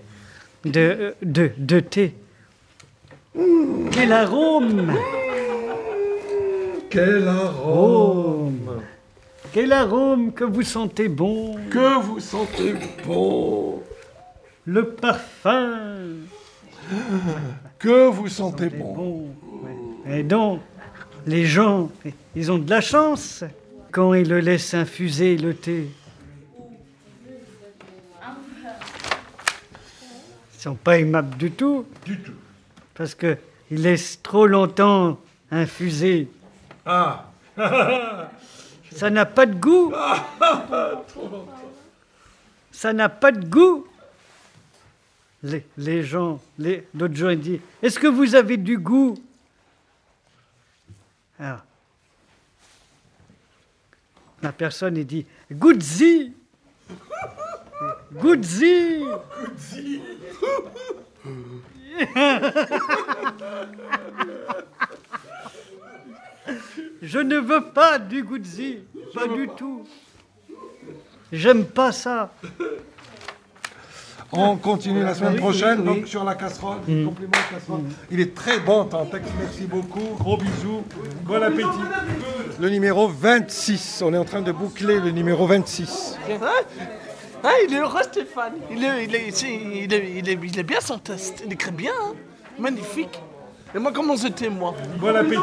de, 0.66 1.16
de, 1.22 1.52
de 1.58 1.80
thé. 1.80 2.16
Quel 3.92 4.12
arôme. 4.12 4.94
Quel 6.90 7.28
arôme. 7.28 8.82
Quel 9.52 9.72
arôme 9.72 10.32
que 10.32 10.44
vous 10.44 10.64
sentez 10.64 11.08
bon. 11.08 11.56
Que 11.70 12.02
vous 12.02 12.20
sentez 12.20 12.76
bon. 13.06 13.82
Le 14.66 14.90
parfum. 14.90 16.00
Que 17.80 18.08
vous 18.08 18.28
sentez 18.28 18.70
bon. 18.70 18.94
bon. 18.94 19.28
Et 20.10 20.24
donc, 20.24 20.62
les 21.26 21.46
gens, 21.46 21.90
ils 22.36 22.52
ont 22.52 22.58
de 22.58 22.70
la 22.70 22.82
chance 22.82 23.44
quand 23.92 24.14
ils 24.14 24.28
le 24.28 24.40
laissent 24.40 24.74
infuser 24.74 25.38
le 25.38 25.54
thé. 25.54 25.90
Sont 30.64 30.76
pas 30.76 30.98
aimables 30.98 31.36
du 31.38 31.52
tout. 31.52 31.86
Du 32.06 32.18
tout. 32.20 32.34
Parce 32.94 33.16
qu'ils 33.16 33.38
laissent 33.70 34.22
trop 34.22 34.48
longtemps 34.48 35.20
infuser. 35.52 36.30
Ah 36.86 37.30
Ça 38.92 39.10
n'a 39.10 39.26
pas 39.26 39.46
de 39.46 39.56
goût. 39.56 39.92
Trop 41.08 41.30
longtemps. 41.30 41.48
Ça 42.72 42.94
n'a 42.94 43.10
pas 43.10 43.32
de 43.32 43.46
goût. 43.46 43.86
Les, 45.44 45.66
les 45.78 46.04
gens, 46.04 46.40
les, 46.58 46.88
l'autre 46.96 47.32
il 47.32 47.40
dit 47.40 47.62
Est-ce 47.82 48.00
que 48.00 48.08
vous 48.08 48.34
avez 48.34 48.56
du 48.56 48.78
goût? 48.78 49.22
Alors, 51.38 51.60
la 54.42 54.54
personne, 54.54 54.96
il 54.96 55.06
dit 55.06 55.26
Goûte-y 55.52 56.32
Goûte-y 58.20 59.04
Je 67.02 67.20
ne 67.20 67.38
veux 67.38 67.66
pas 67.66 68.00
du 68.00 68.24
goût-y, 68.24 68.80
pas 69.14 69.28
du 69.28 69.48
tout. 69.56 69.84
J'aime 71.32 71.66
pas 71.66 71.92
ça. 71.92 72.32
On 74.36 74.56
continue 74.56 75.04
la 75.04 75.14
semaine 75.14 75.36
prochaine 75.36 75.80
oui, 75.82 75.86
donc 75.86 75.98
oui. 76.04 76.08
sur 76.08 76.24
la 76.24 76.34
casserole, 76.34 76.78
compliment 76.78 77.38
de 77.52 77.56
casserole. 77.56 77.82
Il 78.10 78.20
est 78.20 78.34
très 78.34 78.60
bon 78.60 78.86
ton 78.86 79.06
texte, 79.06 79.32
merci 79.40 79.66
beaucoup. 79.66 80.16
Gros 80.18 80.38
bisous, 80.38 80.84
bon 81.24 81.44
appétit. 81.44 81.68
Le 82.60 82.70
numéro 82.70 83.08
26, 83.08 84.02
on 84.04 84.12
est 84.14 84.18
en 84.18 84.26
train 84.26 84.42
de 84.42 84.52
boucler 84.52 85.00
le 85.00 85.12
numéro 85.12 85.46
26. 85.46 86.18
Ah, 87.44 87.52
il 87.68 87.74
est 87.74 87.80
heureux, 87.80 88.04
Stéphane. 88.04 88.54
Il 88.72 88.84
est, 88.84 89.04
il, 89.06 89.16
est, 89.16 89.28
il, 89.42 89.94
est, 89.94 90.12
il, 90.18 90.30
est, 90.30 90.40
il 90.42 90.60
est 90.60 90.64
bien 90.64 90.80
son 90.80 90.98
test. 90.98 91.44
Il 91.46 91.52
écrit 91.54 91.72
bien, 91.72 91.92
hein. 92.02 92.14
Magnifique. 92.58 93.20
Et 93.76 93.80
moi, 93.80 93.92
comment 93.94 94.16
c'était, 94.16 94.50
moi 94.50 94.74
Bon 94.98 95.16
appétit. 95.16 95.36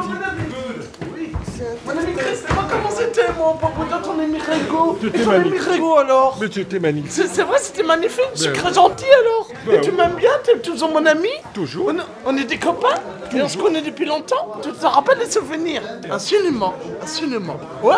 Mon 1.85 1.91
ami 1.93 2.15
Chris, 2.17 2.39
et 2.49 2.55
moi, 2.55 2.65
comment 2.71 2.91
c'était, 2.91 3.33
moi 3.37 3.59
Papa, 3.61 3.85
dans 3.91 4.01
ton 4.03 4.19
ami 4.19 4.39
Rego 4.39 4.99
C'était 5.03 5.19
Et 5.19 5.25
ton 5.25 5.31
ami 5.33 5.51
magnifique. 5.51 5.73
Rego, 5.73 5.97
alors 5.97 6.39
Mais 6.41 6.47
c'était 6.51 6.79
magnifique. 6.79 7.11
C'est 7.13 7.27
c'est 7.27 7.43
vrai, 7.43 7.59
c'était 7.59 7.83
magnifique. 7.83 8.25
Je 8.35 8.41
suis 8.43 8.49
Ben 8.51 8.57
très 8.59 8.69
oui. 8.69 8.75
gentil, 8.75 9.05
alors. 9.21 9.49
Ben 9.67 9.75
Et 9.75 9.81
tu 9.83 9.91
oui. 9.91 9.97
m'aimes 9.97 10.15
bien 10.15 10.31
T'es 10.45 10.59
toujours 10.61 10.91
mon 10.91 11.05
ami 11.05 11.29
Toujours. 11.53 11.91
On, 11.93 12.31
on 12.31 12.37
est 12.39 12.45
des 12.45 12.57
copains 12.59 12.95
Et 13.35 13.43
on 13.43 13.49
se 13.49 13.59
connaît 13.59 13.83
depuis 13.83 14.07
longtemps 14.07 14.59
Tu 14.63 14.71
te 14.73 14.87
rappelles 14.87 15.19
les 15.19 15.31
souvenirs? 15.31 15.83
Absolument. 16.11 16.73
Absolument. 17.03 17.57
Ouais 17.83 17.97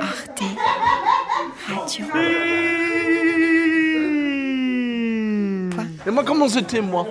Arte 0.00 0.42
Radio. 1.68 2.06
Et 6.06 6.10
moi, 6.10 6.24
comment 6.24 6.48
c'était, 6.48 6.80
moi? 6.80 7.06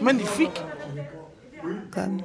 Magnifique. 0.00 0.62
Comme 1.92 2.20